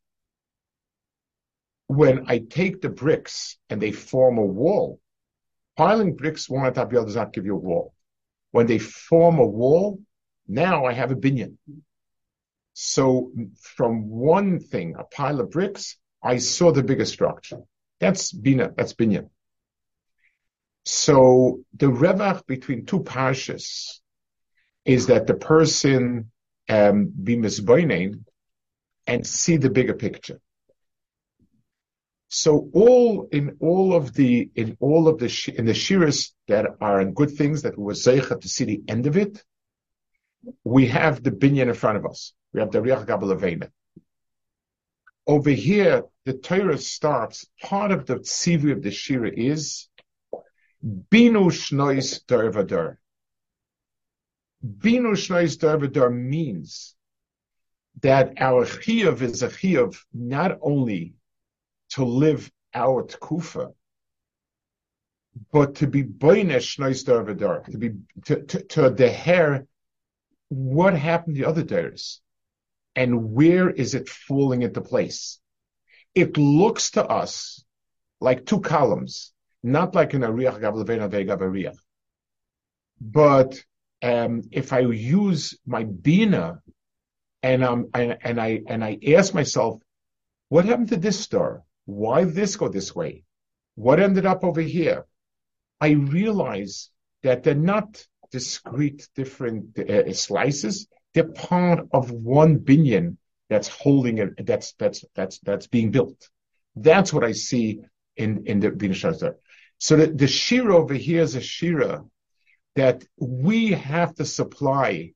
When 1.86 2.26
I 2.28 2.38
take 2.38 2.82
the 2.82 2.90
bricks 2.90 3.56
and 3.70 3.80
they 3.80 3.92
form 3.92 4.36
a 4.36 4.44
wall, 4.44 5.00
Piling 5.76 6.14
bricks 6.14 6.48
one 6.48 6.64
on 6.64 6.72
top 6.72 6.86
of 6.86 6.92
the 6.92 6.98
other 6.98 7.06
does 7.06 7.16
not 7.16 7.32
give 7.32 7.46
you 7.46 7.54
a 7.54 7.58
wall. 7.58 7.94
when 8.52 8.66
they 8.66 8.78
form 8.78 9.40
a 9.40 9.46
wall, 9.46 10.00
now 10.46 10.84
I 10.84 10.92
have 10.92 11.10
a 11.10 11.16
binyan. 11.16 11.56
So 12.74 13.32
from 13.60 14.08
one 14.08 14.60
thing, 14.60 14.94
a 14.96 15.02
pile 15.02 15.40
of 15.40 15.50
bricks, 15.50 15.96
I 16.22 16.38
saw 16.38 16.70
the 16.70 16.84
bigger 16.84 17.04
structure. 17.04 17.62
That's 17.98 18.30
bina, 18.30 18.72
that's 18.76 18.94
binyan. 18.94 19.30
So 20.84 21.64
the 21.72 21.86
revach 21.86 22.46
between 22.46 22.86
two 22.86 23.00
parshas 23.00 24.00
is 24.84 25.08
that 25.08 25.26
the 25.26 25.34
person 25.34 26.30
um, 26.68 27.12
be 27.22 27.36
misboinen 27.36 28.24
and 29.06 29.26
see 29.26 29.56
the 29.56 29.70
bigger 29.70 29.94
picture. 29.94 30.40
So 32.28 32.68
all 32.72 33.28
in 33.30 33.56
all 33.60 33.94
of 33.94 34.12
the 34.12 34.50
in 34.56 34.76
all 34.80 35.06
of 35.06 35.18
the 35.18 35.54
in 35.56 35.66
the 35.66 35.72
shiras 35.72 36.32
that 36.48 36.66
are 36.80 37.00
in 37.00 37.14
good 37.14 37.30
things 37.30 37.62
that 37.62 37.78
we 37.78 37.84
were 37.84 37.94
to 37.94 38.48
see 38.48 38.64
the 38.64 38.82
end 38.88 39.06
of 39.06 39.16
it, 39.16 39.44
we 40.64 40.86
have 40.88 41.22
the 41.22 41.30
binyan 41.30 41.68
in 41.68 41.74
front 41.74 41.98
of 41.98 42.06
us. 42.06 42.32
We 42.52 42.60
have 42.60 42.72
the 42.72 42.80
riach 42.80 43.06
gabalavena. 43.06 43.70
Over 45.26 45.50
here, 45.50 46.04
the 46.24 46.34
Torah 46.34 46.78
starts. 46.78 47.46
Part 47.62 47.92
of 47.92 48.04
the 48.06 48.16
tzivi 48.16 48.72
of 48.72 48.82
the 48.82 48.90
shira 48.90 49.30
is 49.30 49.88
binu 50.84 51.50
shnois 51.50 52.24
dervadar. 52.26 52.96
Binu 54.64 55.12
shnois 55.12 55.58
dervadar 55.58 56.10
means 56.10 56.96
that 58.00 58.40
our 58.40 58.64
chiyuv 58.64 59.20
is 59.20 59.42
a 59.42 59.48
chiyuv 59.48 60.02
not 60.12 60.58
only 60.62 61.14
to 61.90 62.04
live 62.04 62.50
our 62.72 63.04
tkufa, 63.04 63.74
but 65.52 65.74
to 65.76 65.86
be 65.86 66.02
boinesh 66.02 66.78
nois 66.78 67.04
to 67.70 67.78
be 67.78 67.90
to 68.24 68.42
to, 68.42 68.62
to 68.62 68.90
the 68.90 69.10
hair. 69.10 69.66
What 70.48 70.94
happened 70.94 71.36
the 71.36 71.44
other 71.44 71.64
days, 71.64 72.20
and 72.94 73.32
where 73.32 73.68
is 73.68 73.94
it 73.94 74.08
falling 74.08 74.62
into 74.62 74.80
place? 74.80 75.40
It 76.14 76.38
looks 76.38 76.92
to 76.92 77.04
us 77.04 77.64
like 78.20 78.46
two 78.46 78.60
columns, 78.60 79.32
not 79.62 79.94
like 79.94 80.14
an 80.14 80.22
ariach 80.22 80.60
gavlevena 80.60 81.10
vegavariach. 81.10 81.76
But 83.00 83.62
um, 84.04 84.42
if 84.52 84.72
I 84.72 84.80
use 84.80 85.58
my 85.66 85.84
bina 85.84 86.60
and 87.42 87.64
and, 87.64 88.18
and 88.22 88.40
I 88.40 88.60
and 88.68 88.84
I 88.84 88.98
ask 89.16 89.32
myself, 89.32 89.80
what 90.50 90.66
happened 90.66 90.90
to 90.90 90.96
this 90.96 91.18
star? 91.18 91.62
Why 91.86 92.24
this 92.24 92.56
go 92.56 92.68
this 92.68 92.94
way? 92.94 93.24
What 93.76 94.00
ended 94.00 94.26
up 94.26 94.44
over 94.44 94.60
here? 94.60 95.06
I 95.80 95.90
realize 95.90 96.90
that 97.22 97.42
they're 97.42 97.54
not 97.54 98.06
discrete 98.30 99.08
different 99.14 99.78
uh, 99.78 100.12
slices. 100.12 100.86
They're 101.14 101.24
part 101.24 101.86
of 101.92 102.10
one 102.10 102.58
binyan 102.58 103.16
that's 103.48 103.68
holding 103.68 104.18
it, 104.18 104.46
that's, 104.46 104.72
that's, 104.72 105.04
that's, 105.14 105.38
that's 105.40 105.66
being 105.66 105.90
built. 105.90 106.28
That's 106.76 107.12
what 107.12 107.24
I 107.24 107.32
see 107.32 107.80
in, 108.16 108.46
in 108.46 108.60
the 108.60 108.70
Binashazar. 108.70 109.34
So 109.78 109.96
the, 109.96 110.06
the 110.08 110.26
Shira 110.26 110.76
over 110.76 110.94
here 110.94 111.22
is 111.22 111.34
a 111.36 111.40
Shira 111.40 112.04
that 112.76 113.04
we 113.18 113.70
have 113.70 114.14
to 114.16 114.24
supply 114.24 115.12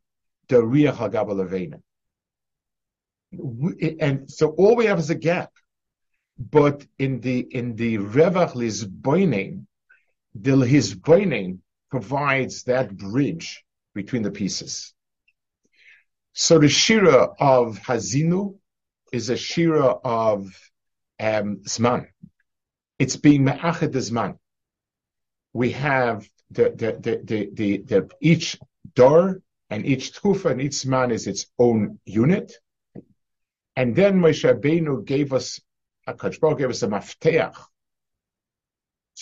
the 0.48 0.56
Riyah 0.56 0.94
Hagabalavena. 0.94 1.80
And 4.00 4.30
so 4.30 4.50
all 4.50 4.76
we 4.76 4.86
have 4.86 4.98
is 4.98 5.10
a 5.10 5.14
gap. 5.14 5.52
But 6.38 6.86
in 6.98 7.20
the 7.20 7.40
in 7.40 7.74
the 7.74 7.98
Revach 7.98 8.52
Lizboining, 8.52 9.66
the 10.34 10.52
Lizboining 10.52 11.58
provides 11.90 12.62
that 12.64 12.96
bridge 12.96 13.64
between 13.94 14.22
the 14.22 14.30
pieces. 14.30 14.94
So 16.32 16.60
the 16.60 16.68
Shira 16.68 17.30
of 17.40 17.80
Hazinu 17.80 18.56
is 19.12 19.30
a 19.30 19.36
Shira 19.36 19.86
of 20.04 20.56
um, 21.18 21.62
Zman. 21.64 22.06
It's 23.00 23.16
being 23.16 23.44
Me'ached 23.44 23.92
Zman. 23.92 24.38
We 25.52 25.72
have 25.72 26.28
the, 26.50 26.70
the, 26.70 27.20
the, 27.24 27.50
the, 27.52 27.78
the, 27.78 28.10
each 28.20 28.58
door 28.94 29.40
and 29.70 29.86
each 29.86 30.12
Tkufa 30.14 30.50
and 30.50 30.60
each 30.60 30.86
man 30.86 31.10
is 31.10 31.26
its 31.26 31.46
own 31.58 31.98
unit. 32.04 32.52
And 33.76 33.94
then 33.94 34.20
Moshe 34.20 34.44
Rabbeinu 34.44 35.04
gave 35.04 35.32
us 35.32 35.60
HaKadosh 36.08 36.40
Baruch 36.40 36.58
gave 36.58 36.70
us 36.70 36.82
a 36.82 36.88
mafteach 36.88 37.54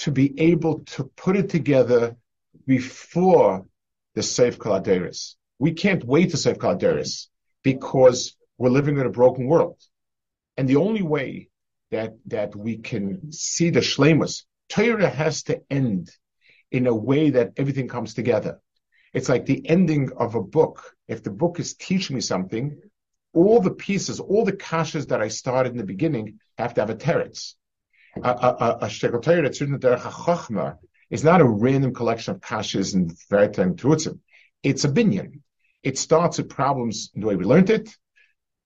to 0.00 0.10
be 0.12 0.38
able 0.40 0.80
to 0.80 1.04
put 1.04 1.36
it 1.36 1.50
together 1.50 2.16
before 2.66 3.66
the 4.14 4.20
Seif 4.20 4.56
Kaladeris. 4.56 5.34
We 5.58 5.72
can't 5.72 6.04
wait 6.04 6.30
to 6.30 6.36
Seif 6.36 6.58
Kaladeris 6.58 7.26
because 7.62 8.36
we're 8.58 8.70
living 8.70 8.98
in 8.98 9.06
a 9.06 9.10
broken 9.10 9.46
world. 9.46 9.80
And 10.56 10.68
the 10.68 10.76
only 10.76 11.02
way 11.02 11.48
that, 11.90 12.14
that 12.26 12.54
we 12.54 12.78
can 12.78 13.32
see 13.32 13.70
the 13.70 13.80
Shlemus, 13.80 14.44
Torah 14.68 15.08
has 15.08 15.44
to 15.44 15.62
end 15.70 16.10
in 16.76 16.86
a 16.86 16.94
way 16.94 17.30
that 17.30 17.52
everything 17.56 17.88
comes 17.88 18.14
together. 18.14 18.60
It's 19.12 19.28
like 19.28 19.46
the 19.46 19.66
ending 19.68 20.10
of 20.16 20.34
a 20.34 20.42
book. 20.42 20.94
If 21.08 21.22
the 21.22 21.30
book 21.30 21.58
is 21.58 21.74
teaching 21.74 22.16
me 22.16 22.20
something, 22.20 22.80
all 23.32 23.60
the 23.60 23.70
pieces, 23.70 24.20
all 24.20 24.44
the 24.44 24.52
kashas 24.52 25.08
that 25.08 25.22
I 25.22 25.28
started 25.28 25.72
in 25.72 25.78
the 25.78 25.84
beginning 25.84 26.38
have 26.58 26.74
to 26.74 26.80
have 26.82 26.90
a 26.90 26.94
teretz. 26.94 27.54
A, 28.22 28.30
a, 28.30 28.78
a 28.82 28.88
shekel 28.88 29.20
written 29.20 29.78
derech 29.78 30.78
is 31.10 31.22
not 31.24 31.40
a 31.40 31.44
random 31.44 31.94
collection 31.94 32.34
of 32.34 32.40
kashas 32.40 32.94
and 32.94 33.12
verta 33.30 33.58
and 33.58 33.76
trutzim. 33.78 34.20
It's 34.62 34.84
a 34.84 34.88
binyan. 34.88 35.40
It 35.82 35.98
starts 35.98 36.38
with 36.38 36.48
problems 36.48 37.10
the 37.14 37.26
way 37.26 37.36
we 37.36 37.44
learned 37.44 37.70
it. 37.70 37.94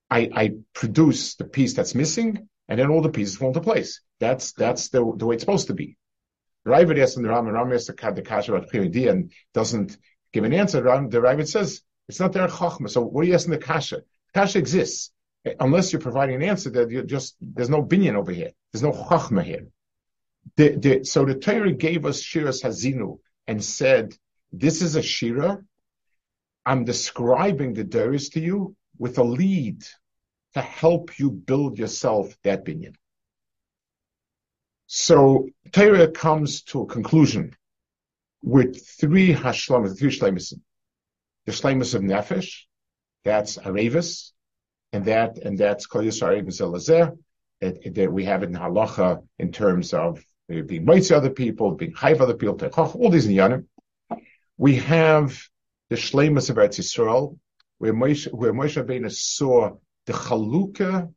I, 0.09 0.31
I 0.35 0.51
produce 0.73 1.35
the 1.35 1.45
piece 1.45 1.75
that's 1.75 1.95
missing, 1.95 2.49
and 2.69 2.79
then 2.79 2.91
all 2.91 3.03
the 3.03 3.11
pieces 3.11 3.37
fall 3.37 3.49
into 3.49 3.61
place. 3.61 4.01
That's 4.19 4.53
that's 4.53 4.89
the, 4.89 5.01
the 5.17 5.27
way 5.27 5.35
it's 5.35 5.43
supposed 5.43 5.69
to 5.69 5.75
be. 5.75 5.97
Ravid 6.67 7.01
asks 7.01 7.17
in 7.17 7.23
the 7.23 7.31
Ram, 7.31 7.47
and 7.47 7.55
Ram 7.55 7.73
asks 7.73 7.87
the, 7.87 7.95
kasha 7.95 8.55
about 8.55 8.71
Chiyudi 8.71 9.11
and 9.11 9.33
doesn't 9.55 9.97
give 10.33 10.45
an 10.45 10.53
answer. 10.53 10.81
The 10.81 11.21
Ravid 11.21 11.49
says 11.49 11.83
it's 12.09 12.21
not 12.21 12.33
there 12.33 12.47
chachma. 12.49 12.91
So 12.91 13.03
what 13.03 13.25
are 13.25 13.29
you 13.29 13.35
asking 13.35 13.53
the 13.53 13.59
kasha? 13.59 14.03
Kasha 14.35 14.59
exists. 14.59 15.13
Unless 15.59 15.93
you're 15.93 16.03
providing 16.03 16.37
an 16.37 16.43
answer 16.43 16.71
that 16.71 16.91
you 16.91 17.03
just, 17.03 17.37
there's 17.41 17.71
no 17.71 17.83
binyan 17.83 18.15
over 18.15 18.33
here. 18.33 18.51
There's 18.73 18.83
no 18.83 18.93
chachma 18.93 19.43
here. 19.43 19.69
The, 20.57 20.77
the, 20.77 21.05
so 21.05 21.25
the 21.25 21.35
Torah 21.35 21.73
gave 21.73 22.05
us 22.05 22.23
Shiras 22.23 22.63
Hazinu 22.63 23.19
and 23.47 23.65
said, 23.65 24.15
this 24.53 24.83
is 24.83 24.97
a 24.97 25.03
Shira. 25.03 25.63
I'm 26.67 26.85
describing 26.85 27.73
the 27.73 27.85
Doris 27.85 28.29
to 28.31 28.41
you 28.41 28.77
with 28.99 29.19
a 29.19 29.25
lead 29.25 29.83
to 30.55 30.61
help 30.61 31.19
you 31.19 31.31
build 31.31 31.79
yourself 31.79 32.37
that 32.45 32.65
binyan. 32.65 32.95
So 34.93 35.49
Torah 35.71 36.11
comes 36.11 36.63
to 36.63 36.83
a 36.83 36.87
conclusion 36.87 37.55
with 38.43 38.85
three 38.85 39.33
hashlamas, 39.33 39.97
three 39.97 40.11
shlemis. 40.11 40.53
The 41.47 41.53
shlemis 41.53 41.95
of 41.95 42.03
nefesh, 42.03 42.63
that's 43.23 43.57
Arevis, 43.57 44.33
and 44.93 45.05
that 45.05 45.39
and 45.39 45.57
that's 45.57 45.87
Kol 45.87 46.03
Yisrael 46.03 46.45
Zelazer. 46.45 47.17
That 47.61 48.13
we 48.13 48.25
have 48.25 48.43
it 48.43 48.49
in 48.49 48.57
halacha 48.57 49.25
in 49.39 49.53
terms 49.53 49.95
of 49.95 50.25
uh, 50.53 50.63
being 50.63 50.85
mighty 50.85 51.15
other 51.15 51.31
people, 51.31 51.77
being 51.77 51.93
high 51.93 52.15
other 52.15 52.35
people, 52.35 52.59
all 52.77 53.11
these 53.11 53.27
in 53.27 53.35
Yanim. 53.35 53.67
We 54.57 54.75
have 54.79 55.41
the 55.89 55.95
Shlemus 55.95 56.51
of 56.51 56.57
Eretz 56.57 56.81
Yisrael, 56.81 57.39
where 57.79 57.95
Moshe, 57.95 58.27
where 58.33 58.53
Moshe 58.53 58.83
Rabbeinu 58.83 59.13
saw 59.13 59.77
the 60.07 60.15
Chaluka 60.15 61.15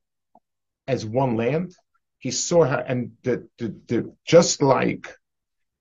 as 0.87 1.07
one 1.07 1.37
land. 1.37 1.73
He 2.23 2.31
saw 2.31 2.63
her, 2.63 2.77
and 2.77 3.17
the, 3.23 3.49
the, 3.57 3.75
the 3.87 4.15
just 4.23 4.61
like 4.61 5.13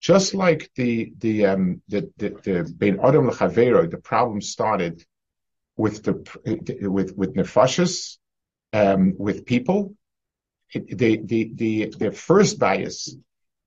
just 0.00 0.34
like 0.34 0.72
the 0.74 1.12
the 1.18 1.46
um 1.46 1.82
the 1.86 2.10
the, 2.16 2.30
the 2.46 2.74
Ben 2.76 2.98
Adam 3.00 3.26
the 3.26 4.00
problem 4.02 4.40
started 4.40 5.04
with 5.76 6.02
the 6.02 6.14
with 6.90 7.16
with 7.16 7.36
nefashis, 7.36 8.18
um, 8.72 9.14
with 9.18 9.46
people. 9.46 9.94
The 10.74 11.20
the 11.32 11.52
the 11.54 11.94
the 11.96 12.10
first 12.10 12.58
bias, 12.58 13.14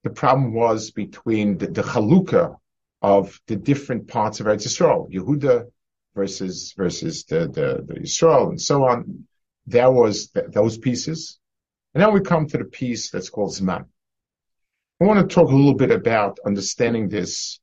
the 0.03 0.09
problem 0.09 0.53
was 0.53 0.91
between 0.91 1.57
the, 1.57 1.67
the 1.67 1.81
chaluka 1.81 2.57
of 3.01 3.39
the 3.47 3.55
different 3.55 4.09
parts 4.09 4.41
of 4.41 4.47
Eretz 4.47 4.65
Yisrael, 4.67 5.09
Yehuda 5.09 5.71
versus 6.13 6.73
versus 6.75 7.23
the 7.23 7.47
the, 7.47 7.85
the 7.87 8.01
Yisrael 8.01 8.49
and 8.49 8.61
so 8.61 8.83
on. 8.83 9.27
There 9.65 9.91
was 9.91 10.27
th- 10.31 10.47
those 10.49 10.77
pieces, 10.77 11.39
and 11.95 12.01
now 12.01 12.11
we 12.11 12.19
come 12.19 12.45
to 12.47 12.57
the 12.57 12.65
piece 12.65 13.09
that's 13.09 13.29
called 13.29 13.51
Zman. 13.51 13.85
I 15.01 15.05
want 15.05 15.27
to 15.27 15.33
talk 15.33 15.49
a 15.49 15.55
little 15.55 15.75
bit 15.75 15.91
about 15.91 16.39
understanding 16.45 17.07
this 17.07 17.59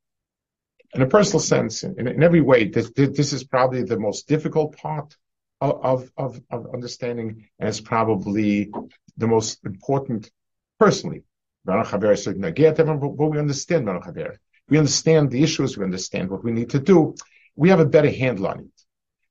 in 0.95 1.03
a 1.03 1.07
personal 1.07 1.41
sense, 1.41 1.85
in, 1.85 2.09
in 2.09 2.23
every 2.23 2.41
way, 2.41 2.69
this, 2.69 2.91
this 2.95 3.33
is 3.33 3.45
probably 3.45 3.83
the 3.83 3.99
most 3.99 4.27
difficult 4.29 4.77
part 4.77 5.17
of, 5.61 6.11
of, 6.17 6.41
of 6.51 6.67
understanding, 6.75 7.49
and 7.59 7.69
it's 7.69 7.81
probably 7.81 8.71
the 9.17 9.27
most 9.27 9.65
important 9.65 10.31
personally. 10.79 11.23
But 11.65 11.93
we 11.93 13.39
understand 13.39 13.89
we 14.69 14.79
understand 14.79 15.31
the 15.31 15.43
issues, 15.43 15.77
we 15.77 15.85
understand 15.85 16.31
what 16.31 16.43
we 16.43 16.53
need 16.53 16.71
to 16.71 16.79
do, 16.81 17.15
we 17.55 17.69
have 17.69 17.81
a 17.81 17.87
better 17.87 18.11
handle 18.11 18.47
on 18.49 18.61
it. 18.61 18.85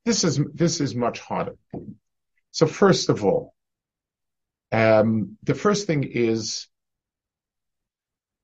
This 0.06 0.24
is 0.24 0.40
this 0.54 0.80
is 0.80 0.96
much 0.96 1.20
harder. 1.20 1.56
So 2.52 2.68
first 2.68 3.10
of 3.10 3.26
all, 3.26 3.54
um, 4.72 5.38
the 5.44 5.56
first 5.56 5.88
thing 5.88 6.04
is 6.04 6.68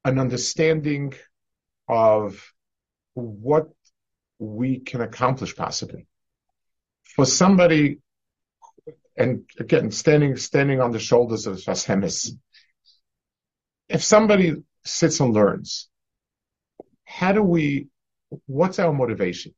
an 0.03 0.19
understanding 0.19 1.13
of 1.87 2.53
what 3.13 3.67
we 4.39 4.79
can 4.79 5.01
accomplish 5.01 5.55
possibly. 5.55 6.07
For 7.03 7.25
somebody, 7.25 7.99
and 9.15 9.49
again, 9.59 9.91
standing 9.91 10.35
standing 10.35 10.81
on 10.81 10.91
the 10.91 10.99
shoulders 10.99 11.47
of 11.47 11.57
Vashemis, 11.57 12.31
if 13.89 14.03
somebody 14.03 14.55
sits 14.85 15.19
and 15.19 15.33
learns, 15.33 15.89
how 17.05 17.31
do 17.31 17.41
we, 17.41 17.87
what's 18.45 18.79
our 18.79 18.93
motivation? 18.93 19.53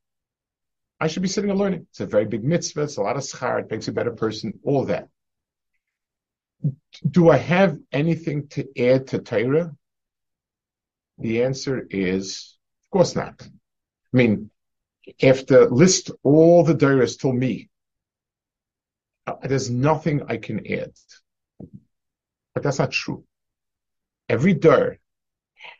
I 1.00 1.08
should 1.08 1.22
be 1.22 1.28
sitting 1.28 1.50
and 1.50 1.58
learning. 1.58 1.86
It's 1.90 2.00
a 2.00 2.06
very 2.06 2.26
big 2.26 2.44
mitzvah. 2.44 2.82
It's 2.82 2.96
a 2.96 3.02
lot 3.02 3.16
of 3.16 3.22
schar. 3.22 3.60
It 3.60 3.70
makes 3.70 3.86
you 3.86 3.92
a 3.92 3.94
better 3.94 4.12
person. 4.12 4.60
All 4.64 4.84
that. 4.86 5.08
Do 7.08 7.28
I 7.30 7.36
have 7.36 7.78
anything 7.92 8.48
to 8.48 8.68
add 8.78 9.06
to 9.08 9.18
Torah? 9.20 9.76
The 11.18 11.44
answer 11.44 11.86
is, 11.90 12.56
of 12.86 12.90
course 12.90 13.14
not. 13.14 13.42
I 13.42 14.16
mean, 14.16 14.50
after 15.22 15.68
list 15.70 16.10
all 16.22 16.64
the 16.64 16.74
Torahs 16.74 17.18
told 17.20 17.36
me, 17.36 17.70
uh, 19.26 19.36
there's 19.42 19.70
nothing 19.70 20.22
I 20.28 20.36
can 20.36 20.66
add. 20.66 20.92
But 22.54 22.62
that's 22.62 22.78
not 22.78 22.90
true. 22.92 23.24
Every 24.28 24.54
Dor 24.54 24.98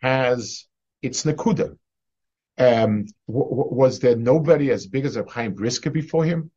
has 0.02 0.66
its 1.02 1.24
Nakuda. 1.24 1.78
Um, 2.58 3.06
w- 3.28 3.50
w- 3.50 3.74
was 3.74 4.00
there 4.00 4.16
nobody 4.16 4.70
as 4.70 4.86
big 4.86 5.04
as 5.06 5.16
Reb 5.16 5.30
Chaim 5.30 5.54
Brisker 5.54 5.90
before 5.90 6.24
him? 6.24 6.50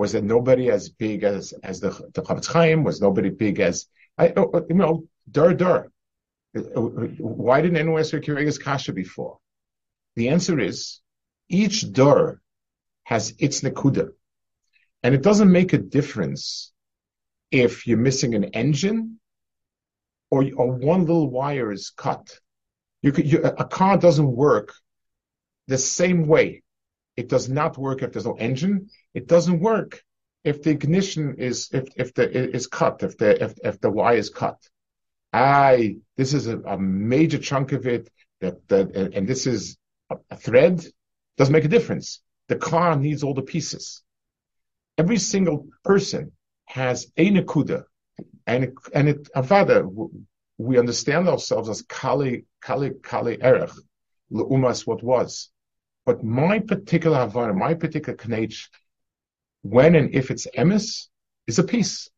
Was 0.00 0.12
there 0.12 0.22
nobody 0.22 0.70
as 0.70 0.88
big 0.88 1.24
as 1.24 1.52
as 1.62 1.80
the 1.80 1.90
the 2.14 2.22
Chofetz 2.22 2.46
Chaim? 2.46 2.84
Was 2.84 3.02
nobody 3.02 3.28
big 3.28 3.60
as 3.60 3.86
I 4.16 4.32
oh, 4.34 4.50
oh, 4.54 4.64
you 4.66 4.74
know 4.74 5.04
Dur 5.30 5.52
Dur? 5.52 5.90
Why 6.54 7.60
didn't 7.60 7.76
anyone 7.76 8.00
ask 8.00 8.14
Kirega's 8.14 8.56
Kasha 8.56 8.94
before? 8.94 9.36
The 10.16 10.30
answer 10.30 10.58
is 10.58 11.00
each 11.50 11.92
Dur 11.92 12.40
has 13.02 13.34
its 13.38 13.60
Nakuda, 13.60 14.08
and 15.02 15.14
it 15.14 15.20
doesn't 15.20 15.52
make 15.52 15.74
a 15.74 15.84
difference 15.98 16.72
if 17.50 17.86
you're 17.86 17.98
missing 17.98 18.34
an 18.34 18.44
engine 18.44 19.20
or, 20.30 20.46
or 20.56 20.72
one 20.72 21.00
little 21.00 21.28
wire 21.28 21.70
is 21.70 21.90
cut. 21.90 22.40
You 23.02 23.12
could, 23.12 23.30
you, 23.30 23.42
a 23.42 23.66
car 23.66 23.98
doesn't 23.98 24.32
work 24.32 24.72
the 25.66 25.76
same 25.76 26.26
way. 26.26 26.62
It 27.20 27.28
does 27.28 27.50
not 27.50 27.76
work 27.76 28.02
if 28.02 28.12
there's 28.12 28.24
no 28.24 28.38
engine. 28.48 28.88
It 29.12 29.28
doesn't 29.28 29.60
work 29.60 30.02
if 30.42 30.62
the 30.62 30.70
ignition 30.70 31.34
is 31.36 31.68
if 31.70 31.86
if 32.02 32.14
the 32.14 32.26
is 32.58 32.66
cut 32.66 33.02
if 33.02 33.18
the 33.18 33.30
if, 33.44 33.52
if 33.62 33.80
the 33.80 33.90
wire 33.90 34.16
is 34.16 34.30
cut. 34.30 34.58
I 35.30 35.96
this 36.16 36.32
is 36.32 36.46
a, 36.46 36.58
a 36.60 36.78
major 36.78 37.38
chunk 37.38 37.72
of 37.72 37.86
it 37.86 38.08
that 38.40 38.56
that 38.68 38.96
and 39.16 39.28
this 39.28 39.46
is 39.46 39.76
a, 40.08 40.16
a 40.30 40.36
thread 40.36 40.76
doesn't 41.36 41.52
make 41.52 41.66
a 41.66 41.76
difference. 41.76 42.22
The 42.48 42.56
car 42.56 42.96
needs 42.96 43.22
all 43.22 43.34
the 43.34 43.50
pieces. 43.54 44.02
Every 44.96 45.18
single 45.18 45.68
person 45.84 46.32
has 46.64 47.12
a 47.18 47.30
nakuda, 47.30 47.84
and 48.46 48.78
and 48.94 49.08
it 49.10 49.28
avada. 49.36 49.78
We 50.56 50.78
understand 50.78 51.28
ourselves 51.28 51.68
as 51.68 51.82
kali 51.82 52.44
kali 52.62 52.90
kali 53.02 53.36
erech 53.42 53.74
leumas 54.32 54.86
what 54.86 55.02
was. 55.02 55.50
But 56.10 56.24
my 56.24 56.58
particular 56.58 57.18
Havana, 57.18 57.54
my 57.54 57.74
particular 57.74 58.16
Knech, 58.16 58.66
when 59.62 59.94
and 59.94 60.12
if 60.12 60.32
it's 60.32 60.48
emes, 60.58 61.06
is 61.46 61.60
a 61.60 61.62
piece. 61.62 62.10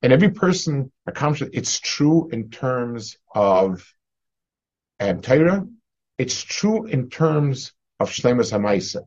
And 0.00 0.12
every 0.12 0.30
person 0.30 0.92
accomplishes 1.08 1.50
it's 1.52 1.80
true 1.80 2.28
in 2.30 2.50
terms 2.50 3.16
of 3.34 3.84
um, 5.00 5.22
Torah, 5.22 5.66
it's 6.16 6.40
true 6.40 6.86
in 6.86 7.10
terms 7.10 7.72
of 7.98 8.10
Shlemas 8.10 8.52
HaMaisa. 8.52 9.02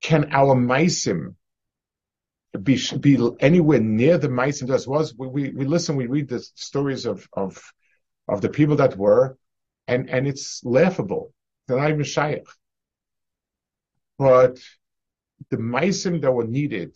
Can 0.00 0.28
our 0.30 0.54
Maisim 0.54 1.34
be, 2.62 2.78
be 3.00 3.18
anywhere 3.40 3.80
near 3.80 4.18
the 4.18 4.28
Maisim 4.28 4.68
that 4.68 4.86
was? 4.86 5.16
We, 5.18 5.26
we, 5.26 5.50
we 5.50 5.64
listen, 5.64 5.96
we 5.96 6.06
read 6.06 6.28
the 6.28 6.38
stories 6.54 7.06
of, 7.06 7.28
of, 7.32 7.60
of 8.28 8.40
the 8.40 8.50
people 8.50 8.76
that 8.76 8.96
were, 8.96 9.36
and, 9.88 10.08
and 10.08 10.28
it's 10.28 10.62
laughable. 10.62 11.34
They're 11.66 11.78
not 11.78 11.90
even 11.90 12.04
shaykh. 12.04 12.46
But 14.20 14.58
the 15.48 15.56
meisim 15.56 16.20
that 16.20 16.30
were 16.30 16.46
needed 16.46 16.94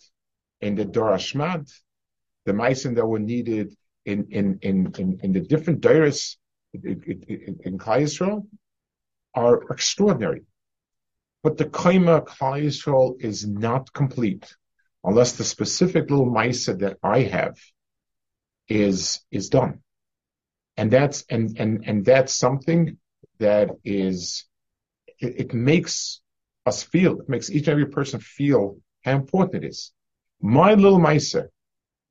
in 0.61 0.75
the 0.75 0.85
Dorashmat, 0.85 1.67
the 2.45 2.53
meisim 2.53 2.93
that 2.97 3.07
were 3.07 3.25
needed 3.33 3.75
in 4.05 4.27
in 4.29 4.59
in 4.61 4.93
in, 4.99 5.19
in 5.23 5.31
the 5.33 5.39
different 5.39 5.83
in, 5.83 6.21
in, 6.83 7.59
in 7.65 7.79
Yisrael 7.79 8.45
are 9.33 9.63
extraordinary. 9.71 10.43
But 11.41 11.57
the 11.57 11.65
Kaima 11.65 12.27
Klal 12.27 12.63
Yisrael 12.63 13.19
is 13.19 13.47
not 13.47 13.91
complete 13.91 14.45
unless 15.03 15.31
the 15.31 15.43
specific 15.43 16.11
little 16.11 16.31
Maisa 16.31 16.77
that 16.77 16.97
I 17.01 17.21
have 17.21 17.57
is 18.69 19.19
is 19.31 19.49
done. 19.49 19.81
And 20.77 20.91
that's 20.91 21.25
and 21.27 21.59
and 21.59 21.87
and 21.87 22.05
that's 22.05 22.35
something 22.35 22.99
that 23.39 23.71
is 23.83 24.45
it, 25.17 25.33
it 25.39 25.53
makes 25.55 26.21
us 26.65 26.83
feel, 26.83 27.19
it 27.19 27.29
makes 27.29 27.49
each 27.49 27.67
and 27.67 27.69
every 27.69 27.87
person 27.87 28.19
feel 28.19 28.77
how 29.03 29.13
important 29.13 29.63
it 29.63 29.67
is. 29.67 29.91
My 30.41 30.73
little 30.73 30.99
Meiser, 30.99 31.49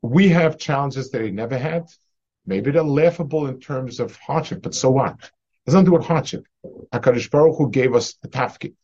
we 0.03 0.29
have 0.29 0.59
challenges 0.59 1.11
that 1.11 1.19
they 1.19 1.31
never 1.31 1.59
had. 1.59 1.87
Maybe 2.47 2.71
they're 2.71 2.83
laughable 2.83 3.47
in 3.47 3.61
terms 3.61 4.01
of 4.01 4.17
hardship, 4.17 4.63
but 4.63 4.75
so 4.75 4.91
what? 4.91 5.31
It 5.67 5.71
to 5.71 5.83
do 5.83 5.93
with 5.93 6.05
hardship. 6.05 6.47
HaKadosh 6.93 7.31
Baruch 7.31 7.57
Hu 7.57 7.71
gave 7.71 7.95
us 7.95 8.15
a 8.23 8.29
tafkid. 8.29 8.75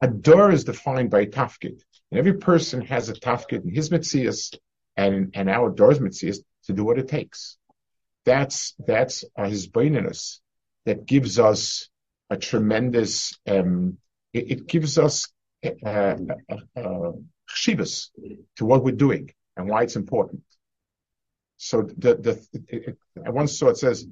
A 0.00 0.08
door 0.08 0.50
is 0.50 0.64
defined 0.64 1.10
by 1.10 1.20
a 1.20 1.26
tafkid. 1.26 1.80
And 2.10 2.18
every 2.18 2.34
person 2.34 2.80
has 2.82 3.08
a 3.08 3.14
tafkid 3.14 3.64
in 3.64 3.70
his 3.70 3.90
mitzias 3.90 4.56
and, 4.96 5.30
and 5.34 5.48
our 5.48 5.70
door's 5.70 6.00
mitzias 6.00 6.38
to 6.64 6.72
do 6.72 6.84
what 6.84 6.98
it 6.98 7.08
takes. 7.08 7.56
That's, 8.24 8.74
that's 8.84 9.24
uh, 9.36 9.48
his 9.48 9.68
baininess 9.68 10.40
that 10.86 11.06
gives 11.06 11.38
us 11.38 11.88
a 12.30 12.36
tremendous, 12.36 13.38
um, 13.46 13.98
it, 14.32 14.66
gives 14.66 14.98
us 14.98 15.28
uh, 15.64 15.70
uh, 15.84 16.16
uh, 16.76 17.12
to 18.56 18.64
what 18.64 18.84
we're 18.84 18.94
doing 18.94 19.30
and 19.56 19.68
why 19.68 19.82
it's 19.82 19.96
important. 19.96 20.42
So 21.56 21.82
the 21.82 22.14
the 22.14 22.96
I 23.24 23.30
once 23.30 23.58
saw 23.58 23.68
it 23.68 23.78
says. 23.78 24.06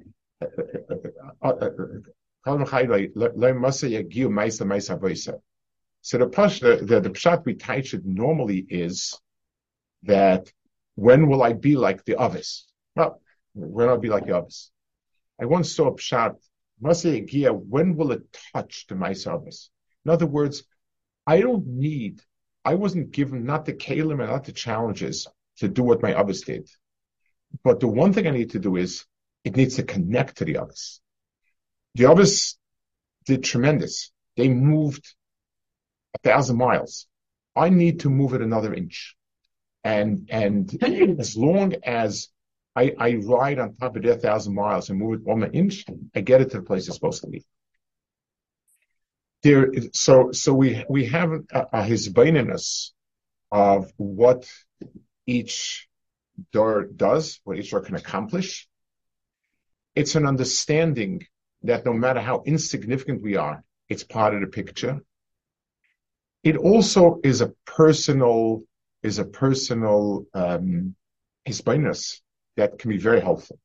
So 6.01 6.17
the 6.17 6.27
pashta, 6.27 6.87
the, 6.87 6.99
the 7.01 7.09
pshat 7.09 7.45
we 7.45 7.53
it 7.53 8.05
normally 8.05 8.65
is 8.69 9.19
that 10.03 10.51
when 10.95 11.27
will 11.27 11.43
I 11.43 11.53
be 11.53 11.75
like 11.75 12.03
the 12.05 12.17
others? 12.17 12.67
Well, 12.95 13.21
when 13.53 13.87
will 13.87 13.95
I 13.95 13.97
be 13.97 14.09
like 14.09 14.25
the 14.25 14.37
others? 14.37 14.71
I 15.41 15.45
once 15.45 15.73
saw 15.73 15.87
a 15.87 15.95
pshat, 15.95 16.35
when 16.79 17.95
will 17.95 18.11
it 18.11 18.37
touch 18.53 18.87
the 18.87 18.95
Maisa 18.95 19.33
in 20.07 20.13
other 20.13 20.25
words, 20.25 20.63
I 21.25 21.41
don't 21.41 21.67
need, 21.67 22.21
I 22.63 22.75
wasn't 22.75 23.11
given 23.11 23.43
not 23.43 23.65
the 23.65 23.73
kalim 23.73 24.21
and 24.21 24.29
not 24.29 24.45
the 24.45 24.53
challenges 24.53 25.27
to 25.57 25.67
do 25.67 25.83
what 25.83 26.01
my 26.01 26.13
others 26.13 26.41
did. 26.41 26.69
But 27.61 27.81
the 27.81 27.89
one 27.89 28.13
thing 28.13 28.25
I 28.25 28.31
need 28.31 28.51
to 28.51 28.59
do 28.59 28.77
is 28.77 29.03
it 29.43 29.57
needs 29.57 29.75
to 29.75 29.83
connect 29.83 30.37
to 30.37 30.45
the 30.45 30.59
others. 30.59 31.01
The 31.95 32.05
others 32.05 32.57
did 33.25 33.43
tremendous. 33.43 34.11
They 34.37 34.47
moved 34.47 35.05
a 36.15 36.19
thousand 36.29 36.57
miles. 36.57 37.05
I 37.53 37.69
need 37.69 37.99
to 38.01 38.09
move 38.09 38.33
it 38.33 38.41
another 38.41 38.73
inch. 38.73 39.13
And, 39.83 40.29
and 40.31 40.81
as 41.19 41.35
long 41.35 41.73
as 41.83 42.29
I, 42.77 42.95
I 42.97 43.15
ride 43.15 43.59
on 43.59 43.73
top 43.73 43.97
of 43.97 44.03
their 44.03 44.15
thousand 44.15 44.55
miles 44.55 44.89
and 44.89 44.99
move 44.99 45.19
it 45.19 45.25
one 45.25 45.43
inch, 45.51 45.83
I 46.15 46.21
get 46.21 46.39
it 46.39 46.51
to 46.51 46.59
the 46.59 46.63
place 46.63 46.87
it's 46.87 46.95
supposed 46.95 47.23
to 47.23 47.27
be 47.29 47.43
so, 49.93 50.31
so 50.31 50.53
we, 50.53 50.83
we 50.89 51.05
have 51.07 51.31
a, 51.31 51.61
a 51.73 51.81
hisbaininess 51.83 52.91
of 53.51 53.91
what 53.97 54.49
each 55.25 55.87
door 56.51 56.85
does, 56.85 57.39
what 57.43 57.57
each 57.57 57.71
door 57.71 57.81
can 57.81 57.95
accomplish. 57.95 58.67
It's 59.95 60.15
an 60.15 60.25
understanding 60.25 61.25
that 61.63 61.85
no 61.85 61.93
matter 61.93 62.19
how 62.19 62.43
insignificant 62.45 63.21
we 63.21 63.35
are, 63.35 63.63
it's 63.89 64.03
part 64.03 64.35
of 64.35 64.41
the 64.41 64.47
picture. 64.47 65.01
It 66.43 66.55
also 66.57 67.19
is 67.23 67.41
a 67.41 67.53
personal, 67.65 68.63
is 69.01 69.19
a 69.19 69.25
personal, 69.25 70.25
um, 70.33 70.95
hisbaininess 71.47 72.21
that 72.57 72.77
can 72.79 72.89
be 72.89 72.97
very 72.97 73.21
helpful. 73.21 73.59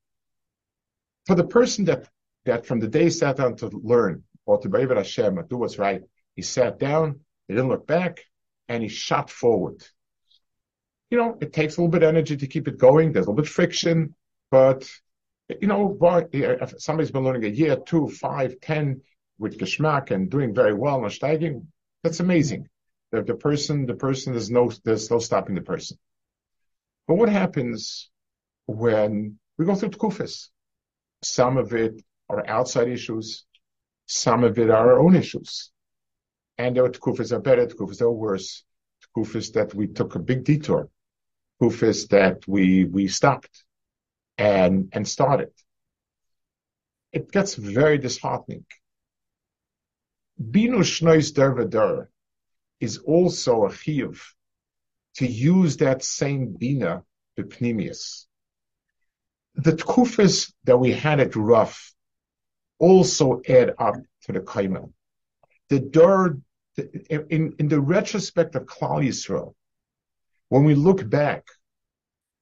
For 1.26 1.35
the 1.35 1.47
person 1.47 1.85
that, 1.87 2.09
that 2.45 2.66
from 2.66 2.80
the 2.80 2.89
day 2.89 3.11
sat 3.11 3.37
down 3.37 3.57
to 3.57 3.68
learn, 3.68 4.24
or 4.47 4.59
to 4.59 4.68
Ba'avid 4.68 4.97
Hashem, 4.97 5.45
do 5.49 5.57
what's 5.57 5.78
right. 5.78 6.03
He 6.34 6.43
sat 6.43 6.78
down, 6.78 7.20
he 7.49 7.55
didn't 7.55 7.68
look 7.70 7.86
back, 7.86 8.24
and 8.68 8.82
he 8.82 8.88
shot 8.88 9.30
forward. 9.30 9.82
You 11.11 11.18
know, 11.18 11.36
it 11.40 11.53
takes 11.53 11.76
a 11.76 11.80
little 11.80 11.90
bit 11.90 12.03
of 12.03 12.09
energy 12.09 12.36
to 12.36 12.47
keep 12.47 12.68
it 12.68 12.78
going. 12.78 13.12
There's 13.12 13.26
a 13.26 13.30
little 13.30 13.43
bit 13.43 13.49
of 13.49 13.53
friction, 13.53 14.14
but 14.51 14.88
you 15.61 15.68
know, 15.68 15.99
if 16.32 16.74
somebody's 16.78 17.11
been 17.11 17.24
learning 17.24 17.45
a 17.45 17.49
year, 17.49 17.76
two, 17.76 18.09
five, 18.09 18.61
ten 18.61 19.03
with 19.38 19.59
geschmack 19.59 20.11
and 20.11 20.30
doing 20.30 20.55
very 20.55 20.72
well 20.72 21.03
and 21.03 21.12
steiging, 21.12 21.66
that's 22.03 22.20
amazing. 22.20 22.68
The, 23.11 23.22
the 23.22 23.34
person, 23.34 23.86
the 23.86 23.95
person, 23.95 24.32
there's 24.32 24.51
no, 24.51 24.70
there's 24.84 25.11
no 25.11 25.18
stopping 25.18 25.55
the 25.55 25.61
person. 25.61 25.99
But 27.07 27.16
what 27.16 27.28
happens 27.28 28.11
when 28.66 29.38
we 29.59 29.66
go 29.66 29.74
through 29.74 29.90
tkufis? 29.90 30.49
Some 31.22 31.59
of 31.59 31.74
it 31.74 32.03
are 32.28 32.49
outside 32.49 32.88
issues. 32.88 33.45
Some 34.15 34.45
of 34.45 34.59
it 34.59 34.69
are 34.69 34.93
our 34.93 35.01
own 35.01 35.17
issues. 35.17 35.71
And 36.59 36.77
there 36.77 36.85
are 36.85 36.91
tkufis 36.91 37.33
are 37.33 37.41
better, 37.41 37.67
tkufis 37.67 38.03
are 38.03 38.13
worse, 38.13 38.63
tkufis 39.17 39.55
that 39.55 39.73
we 39.75 39.87
took 39.87 40.15
a 40.15 40.19
big 40.19 40.45
detour, 40.45 40.91
tkufis 41.59 42.09
that 42.09 42.47
we, 42.47 42.85
we 42.85 43.09
stopped 43.09 43.65
and, 44.37 44.91
and 44.93 45.09
started. 45.09 45.51
It 47.11 47.33
gets 47.33 47.55
very 47.55 47.97
disheartening. 47.97 48.67
Binu 50.39 50.81
shnois 50.81 51.33
der 51.33 52.11
is 52.81 52.99
also 52.99 53.65
a 53.65 53.71
chiyuv 53.71 54.21
to 55.15 55.27
use 55.27 55.79
that 55.79 56.05
same 56.05 56.55
bina 56.59 57.03
b'pnimius. 57.39 58.27
The 59.55 59.73
tkufis 59.73 60.53
that 60.65 60.77
we 60.77 60.93
had 60.93 61.19
it 61.19 61.35
rough 61.35 61.95
also 62.83 63.41
add 63.49 63.74
up 63.78 63.95
to 64.24 64.33
the 64.33 64.41
kaima. 64.41 64.93
The 65.68 65.78
dir, 65.78 66.37
in, 67.09 67.55
in 67.59 67.68
the 67.68 67.80
retrospect 67.80 68.57
of 68.57 68.64
Klal 68.64 69.07
Yisrael, 69.07 69.55
when 70.49 70.64
we 70.64 70.74
look 70.74 71.09
back 71.09 71.47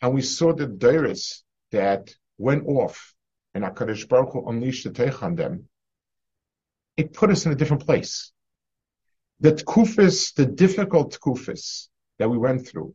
and 0.01 0.15
we 0.15 0.23
saw 0.23 0.55
the 0.55 0.67
diris 0.67 1.43
that 1.73 2.15
went 2.39 2.67
off 2.67 3.15
and 3.55 3.63
HaKadosh 3.65 4.09
Baruch 4.09 4.33
Hu 4.33 4.49
unleashed 4.49 4.85
the 4.85 4.91
teich 4.91 5.23
on 5.23 5.35
them, 5.35 5.69
it 6.97 7.13
put 7.13 7.31
us 7.31 7.45
in 7.45 7.53
a 7.53 7.57
different 7.57 7.85
place. 7.85 8.33
The 9.41 9.53
tkufis, 9.53 10.35
the 10.35 10.47
difficult 10.47 11.19
tkufis 11.21 11.89
that 12.19 12.31
we 12.31 12.39
went 12.39 12.67
through, 12.67 12.95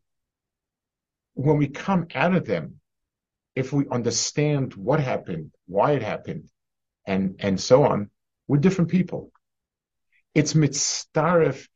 when 1.35 1.57
we 1.57 1.67
come 1.67 2.07
out 2.15 2.35
of 2.35 2.45
them, 2.45 2.79
if 3.55 3.71
we 3.71 3.87
understand 3.89 4.73
what 4.73 4.99
happened, 4.99 5.51
why 5.67 5.91
it 5.91 6.01
happened, 6.01 6.49
and, 7.05 7.35
and 7.39 7.59
so 7.59 7.83
on, 7.83 8.09
we're 8.47 8.57
different 8.57 8.91
people. 8.91 9.31
It's 10.33 10.53
mitzaref. 10.53 11.67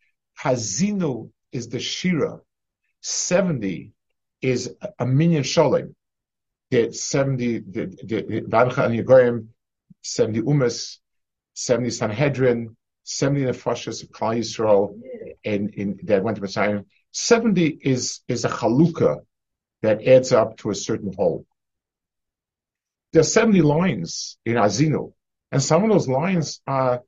Haazinu 0.42 1.32
is 1.52 1.70
the 1.70 1.80
shira. 1.80 2.40
70 3.02 3.94
is 4.42 4.76
a 4.98 5.06
minyan 5.06 5.44
shalom. 5.44 5.96
The 6.72 6.92
70, 6.92 7.60
the, 7.60 7.86
the, 8.04 8.24
Yegoyim, 8.48 9.48
70 10.02 10.42
Umas, 10.42 10.98
70 11.56 11.90
Sanhedrin, 11.90 12.76
70 13.04 13.46
Nefashas 13.46 14.04
of 14.04 14.10
Klal 14.10 14.38
Yisrael, 14.38 15.00
in, 15.44 15.70
in, 15.70 16.00
that 16.04 16.24
went 16.24 16.36
to 16.36 16.42
Messiah. 16.42 16.82
70 17.12 17.66
is, 17.82 18.22
is 18.28 18.46
a 18.46 18.50
chalukah 18.50 19.18
that 19.82 20.06
adds 20.06 20.32
up 20.32 20.58
to 20.58 20.70
a 20.70 20.76
certain 20.76 21.14
whole. 21.14 21.46
There 23.12 23.22
are 23.22 23.24
70 23.24 23.62
lines 23.62 24.38
in 24.46 24.56
Haazinu, 24.56 25.14
and 25.52 25.62
some 25.62 25.84
of 25.84 25.90
those 25.90 26.08
lines 26.08 26.62
are, 26.68 27.04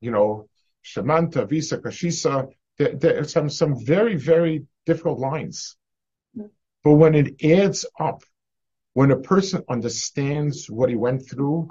you 0.00 0.10
know, 0.10 0.48
Shamanta, 0.84 1.48
Visa, 1.48 1.78
Kashisa, 1.78 2.48
there, 2.78 3.20
are 3.20 3.24
some, 3.24 3.48
some 3.48 3.84
very, 3.84 4.16
very 4.16 4.66
difficult 4.86 5.18
lines. 5.18 5.76
But 6.34 6.94
when 6.94 7.14
it 7.14 7.44
adds 7.44 7.86
up, 8.00 8.22
when 8.94 9.10
a 9.10 9.20
person 9.20 9.62
understands 9.68 10.68
what 10.68 10.88
he 10.88 10.96
went 10.96 11.28
through 11.28 11.70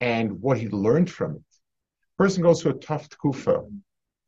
and 0.00 0.40
what 0.40 0.58
he 0.58 0.68
learned 0.68 1.10
from 1.10 1.36
it, 1.36 1.42
person 2.18 2.42
goes 2.42 2.62
through 2.62 2.72
a 2.72 2.78
tough 2.78 3.08
kufa, 3.10 3.64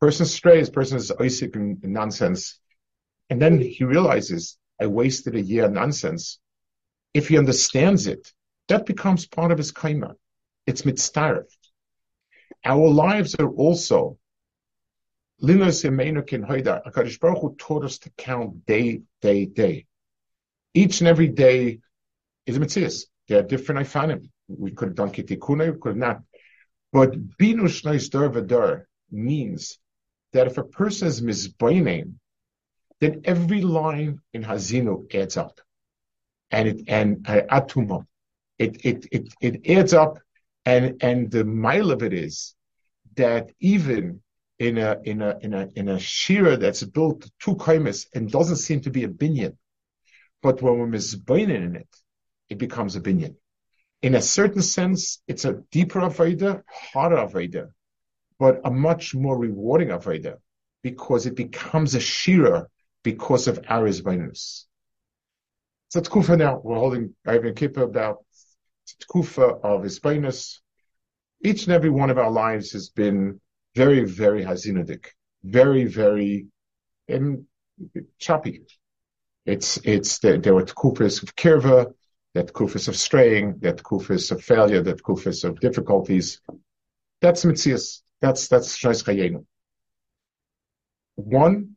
person 0.01 0.27
strays, 0.27 0.71
person 0.71 0.99
is 0.99 1.11
Isaac 1.21 1.57
and 1.57 1.83
nonsense, 1.83 2.61
and 3.31 3.41
then 3.41 3.59
he 3.61 3.85
realizes, 3.85 4.59
I 4.81 4.87
wasted 4.87 5.35
a 5.35 5.41
year 5.41 5.69
nonsense. 5.69 6.39
If 7.15 7.29
he 7.29 7.39
understands 7.39 8.07
it, 8.07 8.33
that 8.69 8.87
becomes 8.87 9.27
part 9.27 9.51
of 9.51 9.59
his 9.59 9.73
kaima. 9.73 10.15
It's 10.67 10.83
mitzdarif. 10.83 11.47
Our 12.65 12.89
lives 12.89 13.35
are 13.35 13.51
also 13.51 14.19
Linos 15.43 15.85
Yemenukin 15.85 16.47
Haida. 16.47 16.83
HaKadosh 16.87 17.21
Baruch 17.21 17.41
Hu 17.41 17.55
taught 17.57 17.85
us 17.85 17.99
to 17.99 18.11
count 18.17 18.65
day, 18.67 19.03
day, 19.21 19.45
day. 19.47 19.87
Each 20.73 21.01
and 21.01 21.09
every 21.09 21.29
day 21.29 21.81
is 22.47 22.57
a 22.57 22.61
mitzvah. 22.61 22.91
There 23.29 23.41
are 23.41 23.43
different 23.43 23.87
ifanim. 23.87 24.31
We 24.49 24.73
could 24.73 24.89
have 24.89 24.97
done 24.97 25.11
kitikuna, 25.11 25.73
we 25.73 25.81
could 25.81 25.91
have 25.91 25.97
not. 25.97 26.23
But 26.93 27.13
binu 27.37 27.65
shnois 27.65 28.47
dar 28.47 28.89
means 29.11 29.79
that 30.33 30.47
if 30.47 30.59
a 30.59 30.65
person 30.65 31.09
is 31.09 31.21
misbaining, 31.21 32.15
then 33.01 33.23
every 33.25 33.63
line 33.63 34.21
in 34.33 34.45
Haazinu 34.45 35.13
adds 35.15 35.37
up. 35.37 35.61
And 36.51 36.69
it, 36.69 36.81
and 36.87 37.27
uh, 37.29 37.43
atuma, 37.51 38.07
it, 38.59 38.85
it, 38.85 39.07
it, 39.11 39.35
it 39.41 39.71
adds 39.71 39.93
up. 39.93 40.19
And, 40.67 41.03
and 41.03 41.31
the 41.31 41.45
mile 41.45 41.91
of 41.91 42.03
it 42.03 42.13
is 42.13 42.55
that 43.17 43.51
even 43.61 44.23
in 44.59 44.79
a, 44.79 44.99
in 45.05 45.21
a, 45.21 45.39
in 45.41 45.53
a, 45.53 45.69
in 45.75 45.89
a 45.89 45.99
shira 45.99 46.57
that's 46.57 46.83
built 46.83 47.29
two 47.39 47.57
kaimis 47.57 48.07
and 48.15 48.31
doesn't 48.31 48.57
seem 48.57 48.81
to 48.83 48.91
be 48.91 49.05
a 49.05 49.09
binyan, 49.09 49.57
but 50.43 50.63
when 50.63 50.79
we're 50.79 50.87
misbaining 50.87 51.65
in 51.65 51.77
it, 51.77 51.97
it 52.49 52.59
becomes 52.59 52.97
a 52.97 53.01
binyan. 53.01 53.35
In 54.03 54.15
a 54.15 54.23
certain 54.23 54.63
sense, 54.63 55.23
it's 55.27 55.45
a 55.45 55.63
deeper 55.71 56.01
Aveda, 56.01 56.63
harder 56.67 57.17
Aveda, 57.17 57.71
but 58.39 58.61
a 58.65 58.71
much 58.71 59.15
more 59.15 59.39
rewarding 59.39 59.89
Aveda 59.89 60.37
because 60.83 61.27
it 61.27 61.35
becomes 61.35 61.95
a 61.95 62.01
shira 62.01 62.69
because 63.03 63.49
of 63.49 63.61
our 63.69 63.89
Isbainus. 63.89 64.67
So 65.89 65.99
that's 65.99 66.09
cool 66.09 66.23
for 66.23 66.37
now, 66.37 66.61
we're 66.63 66.77
holding 66.77 67.15
Ivan 67.27 67.55
Kippur 67.55 67.83
about 67.83 68.25
Tkufa 69.03 69.61
of 69.63 69.83
Isbainus. 69.83 70.61
Each 71.43 71.65
and 71.65 71.73
every 71.73 71.91
one 71.91 72.11
of 72.11 72.19
our 72.19 72.31
lives 72.31 72.73
has 72.73 72.89
been 72.89 73.41
very, 73.75 74.05
very 74.05 74.45
Hazinadik, 74.45 75.07
very, 75.43 75.85
very 75.85 76.47
um, 77.13 77.47
choppy. 78.19 78.63
It's, 79.45 79.79
it's, 79.85 80.19
there, 80.21 80.39
there 80.39 80.55
were 80.55 80.65
Tkufas 80.65 81.23
of 81.23 81.37
Kirva, 81.37 81.93
that 82.35 82.53
kufis 82.53 82.89
of 82.89 82.97
straying, 82.97 83.59
that 83.61 83.83
kufis 83.83 84.33
of 84.33 84.43
failure, 84.43 84.83
that 84.83 85.03
kufis 85.03 85.45
of 85.45 85.61
difficulties. 85.61 86.41
That's 87.21 87.45
mitzias. 87.45 88.03
That's 88.21 88.49
that's 88.49 88.77
shais 88.77 89.05
chayenu. 89.05 89.45
One, 91.15 91.77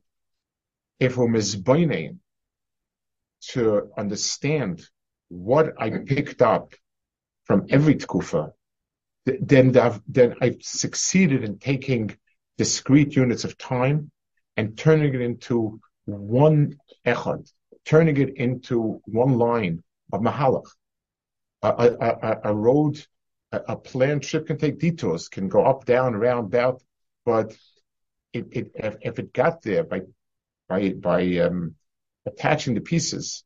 if 0.99 1.15
we're 1.15 1.27
to 3.49 3.91
understand 3.95 4.81
what 5.29 5.73
I 5.79 5.89
picked 5.89 6.41
up 6.41 6.73
from 7.47 7.65
every 7.69 7.95
tkufa, 7.95 8.51
then 9.25 9.75
I've, 9.77 10.01
then 10.07 10.35
I've 10.41 10.61
succeeded 10.61 11.43
in 11.43 11.57
taking 11.59 12.15
discrete 12.57 13.15
units 13.15 13.45
of 13.45 13.57
time 13.57 14.11
and 14.57 14.77
turning 14.77 15.13
it 15.13 15.21
into 15.21 15.79
one 16.05 16.77
echad, 17.05 17.49
turning 17.85 18.17
it 18.17 18.35
into 18.35 19.01
one 19.05 19.37
line 19.37 19.83
of 20.11 20.21
mahalach. 20.21 20.67
A, 21.63 21.67
a, 21.99 22.51
a, 22.51 22.53
road, 22.53 23.03
a, 23.51 23.61
a 23.69 23.75
planned 23.75 24.23
trip 24.23 24.47
can 24.47 24.57
take 24.57 24.79
detours, 24.79 25.27
can 25.27 25.47
go 25.47 25.65
up, 25.65 25.85
down, 25.85 26.13
around, 26.13 26.45
about, 26.45 26.83
but 27.25 27.57
it, 28.33 28.45
it, 28.51 28.71
if, 28.75 28.95
if 29.01 29.19
it 29.19 29.33
got 29.33 29.61
there 29.61 29.83
by 29.83 30.01
by 30.69 30.89
by 30.89 31.37
um, 31.37 31.75
attaching 32.25 32.73
the 32.73 32.81
pieces, 32.81 33.43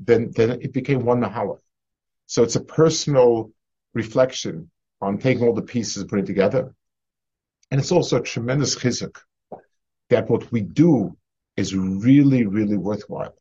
then 0.00 0.32
then 0.34 0.50
it 0.50 0.72
became 0.72 1.04
one 1.04 1.20
mahalach. 1.20 1.61
So 2.32 2.42
it's 2.42 2.56
a 2.56 2.64
personal 2.64 3.52
reflection 3.92 4.70
on 5.02 5.18
taking 5.18 5.44
all 5.44 5.52
the 5.52 5.60
pieces 5.74 5.98
and 5.98 6.08
putting 6.08 6.24
together, 6.24 6.74
and 7.70 7.78
it's 7.78 7.92
also 7.92 8.16
a 8.16 8.22
tremendous 8.22 8.74
chizuk 8.74 9.18
that 10.08 10.30
what 10.30 10.50
we 10.50 10.62
do 10.62 11.14
is 11.58 11.76
really 11.76 12.46
really 12.46 12.78
worthwhile. 12.78 13.34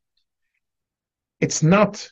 It's 1.40 1.64
not 1.64 2.06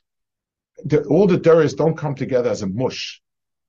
the, 0.85 1.03
all 1.03 1.27
the 1.27 1.35
duras 1.37 1.73
don't 1.73 1.97
come 1.97 2.15
together 2.15 2.49
as 2.49 2.61
a 2.61 2.67
mush. 2.67 3.21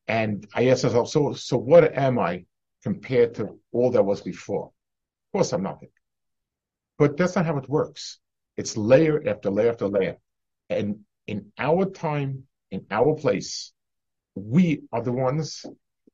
And 0.07 0.47
I 0.55 0.69
ask 0.69 0.85
myself, 0.85 1.09
so, 1.09 1.33
so 1.33 1.57
what 1.57 1.93
am 1.93 2.17
I 2.17 2.45
compared 2.85 3.35
to 3.35 3.59
all 3.73 3.91
that 3.91 4.05
was 4.05 4.21
before? 4.21 4.67
Of 4.67 5.33
course 5.33 5.53
I'm 5.53 5.65
nothing. 5.65 5.91
But 6.97 7.17
that's 7.17 7.35
not 7.35 7.47
how 7.47 7.59
it 7.59 7.69
works. 7.69 8.21
It's 8.57 8.77
layer 8.77 9.21
after 9.27 9.51
layer 9.51 9.71
after 9.71 9.89
layer. 9.89 10.17
And 10.69 11.01
in 11.27 11.51
our 11.59 11.87
time, 11.87 12.47
in 12.71 12.87
our 12.91 13.15
place, 13.15 13.73
we 14.35 14.83
are 14.93 15.03
the 15.03 15.13
ones 15.13 15.65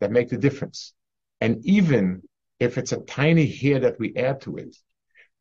that 0.00 0.10
make 0.10 0.28
the 0.28 0.38
difference. 0.38 0.92
And 1.40 1.64
even 1.66 2.22
if 2.58 2.78
it's 2.78 2.92
a 2.92 3.00
tiny 3.00 3.46
hair 3.46 3.80
that 3.80 3.98
we 3.98 4.16
add 4.16 4.40
to 4.42 4.56
it, 4.56 4.76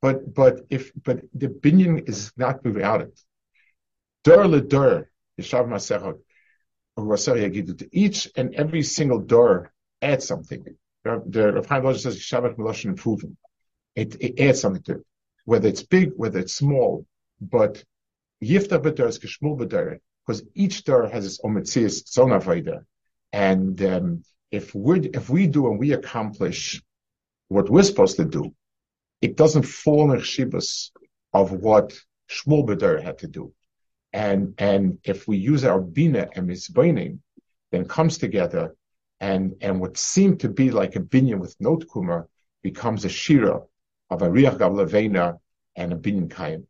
but 0.02 0.34
but 0.34 0.62
if 0.70 0.92
but 1.04 1.22
the 1.34 1.48
binyan 1.48 2.08
is 2.08 2.32
not 2.38 2.64
without 2.64 3.02
it. 3.02 3.20
Dur 4.24 4.48
le 4.48 4.62
dur, 4.62 5.10
Yishav 5.40 5.68
Masechot, 5.68 6.20
each 7.92 8.30
and 8.36 8.56
every 8.56 8.84
single 8.84 9.20
door 9.20 9.72
adds 10.02 10.28
something. 10.28 10.64
The 11.04 11.54
Rav 11.54 11.66
Chaim 11.68 11.84
Loja 11.84 12.00
says 12.00 12.18
Shabbat 12.18 12.58
Meloshin 12.58 12.86
improving. 12.86 13.38
It, 13.96 14.16
it 14.20 14.40
adds 14.40 14.62
something 14.62 14.82
to 14.84 14.92
it, 14.94 15.06
whether 15.46 15.68
it's 15.68 15.84
big, 15.84 16.12
whether 16.16 16.40
it's 16.40 16.56
small. 16.56 17.06
But 17.40 17.84
Yiftach 18.44 18.82
B'Dor 18.82 19.08
is 19.08 19.20
Kishmul 19.20 19.60
B'Dor, 19.60 20.00
because 20.26 20.44
each 20.54 20.84
door 20.84 21.08
has 21.08 21.26
its 21.26 21.40
own 21.44 21.56
mitzvahs, 21.56 22.02
its 22.02 22.18
own. 22.18 22.86
And 23.34 23.82
um, 23.84 24.24
if 24.52 24.74
we 24.74 25.00
if 25.10 25.30
we 25.30 25.48
do 25.48 25.68
and 25.68 25.80
we 25.80 25.94
accomplish 25.94 26.82
what 27.50 27.70
we're 27.70 27.84
supposed 27.84 28.18
to 28.18 28.26
do, 28.26 28.54
it 29.22 29.36
doesn't 29.36 29.64
fall 29.64 30.12
in 30.12 30.20
chibus 30.20 30.92
of 31.34 31.52
what 31.52 31.94
Shmuel 32.30 32.66
B'Dor 32.68 33.02
had 33.04 33.20
to 33.20 33.28
do. 33.28 33.54
And, 34.14 34.54
and 34.58 35.00
if 35.04 35.28
we 35.28 35.38
use 35.38 35.66
our 35.66 35.82
bina 35.82 36.30
and 36.34 36.50
mizbaining, 36.50 37.20
then 37.72 37.86
comes 37.86 38.18
together 38.18 38.76
and, 39.20 39.56
and 39.62 39.82
what 39.82 39.98
seemed 39.98 40.42
to 40.42 40.50
be 40.50 40.72
like 40.72 40.96
a 40.96 41.00
binyan 41.00 41.40
with 41.40 41.56
note 41.60 41.86
kumar 41.90 42.28
becomes 42.64 43.06
a 43.06 43.10
shira 43.10 43.62
of 44.10 44.22
a 44.22 44.30
riach 44.30 44.58
gav 44.58 45.40
and 45.76 45.94
a 45.94 45.96
binyan 45.96 46.32
kaim. 46.32 46.68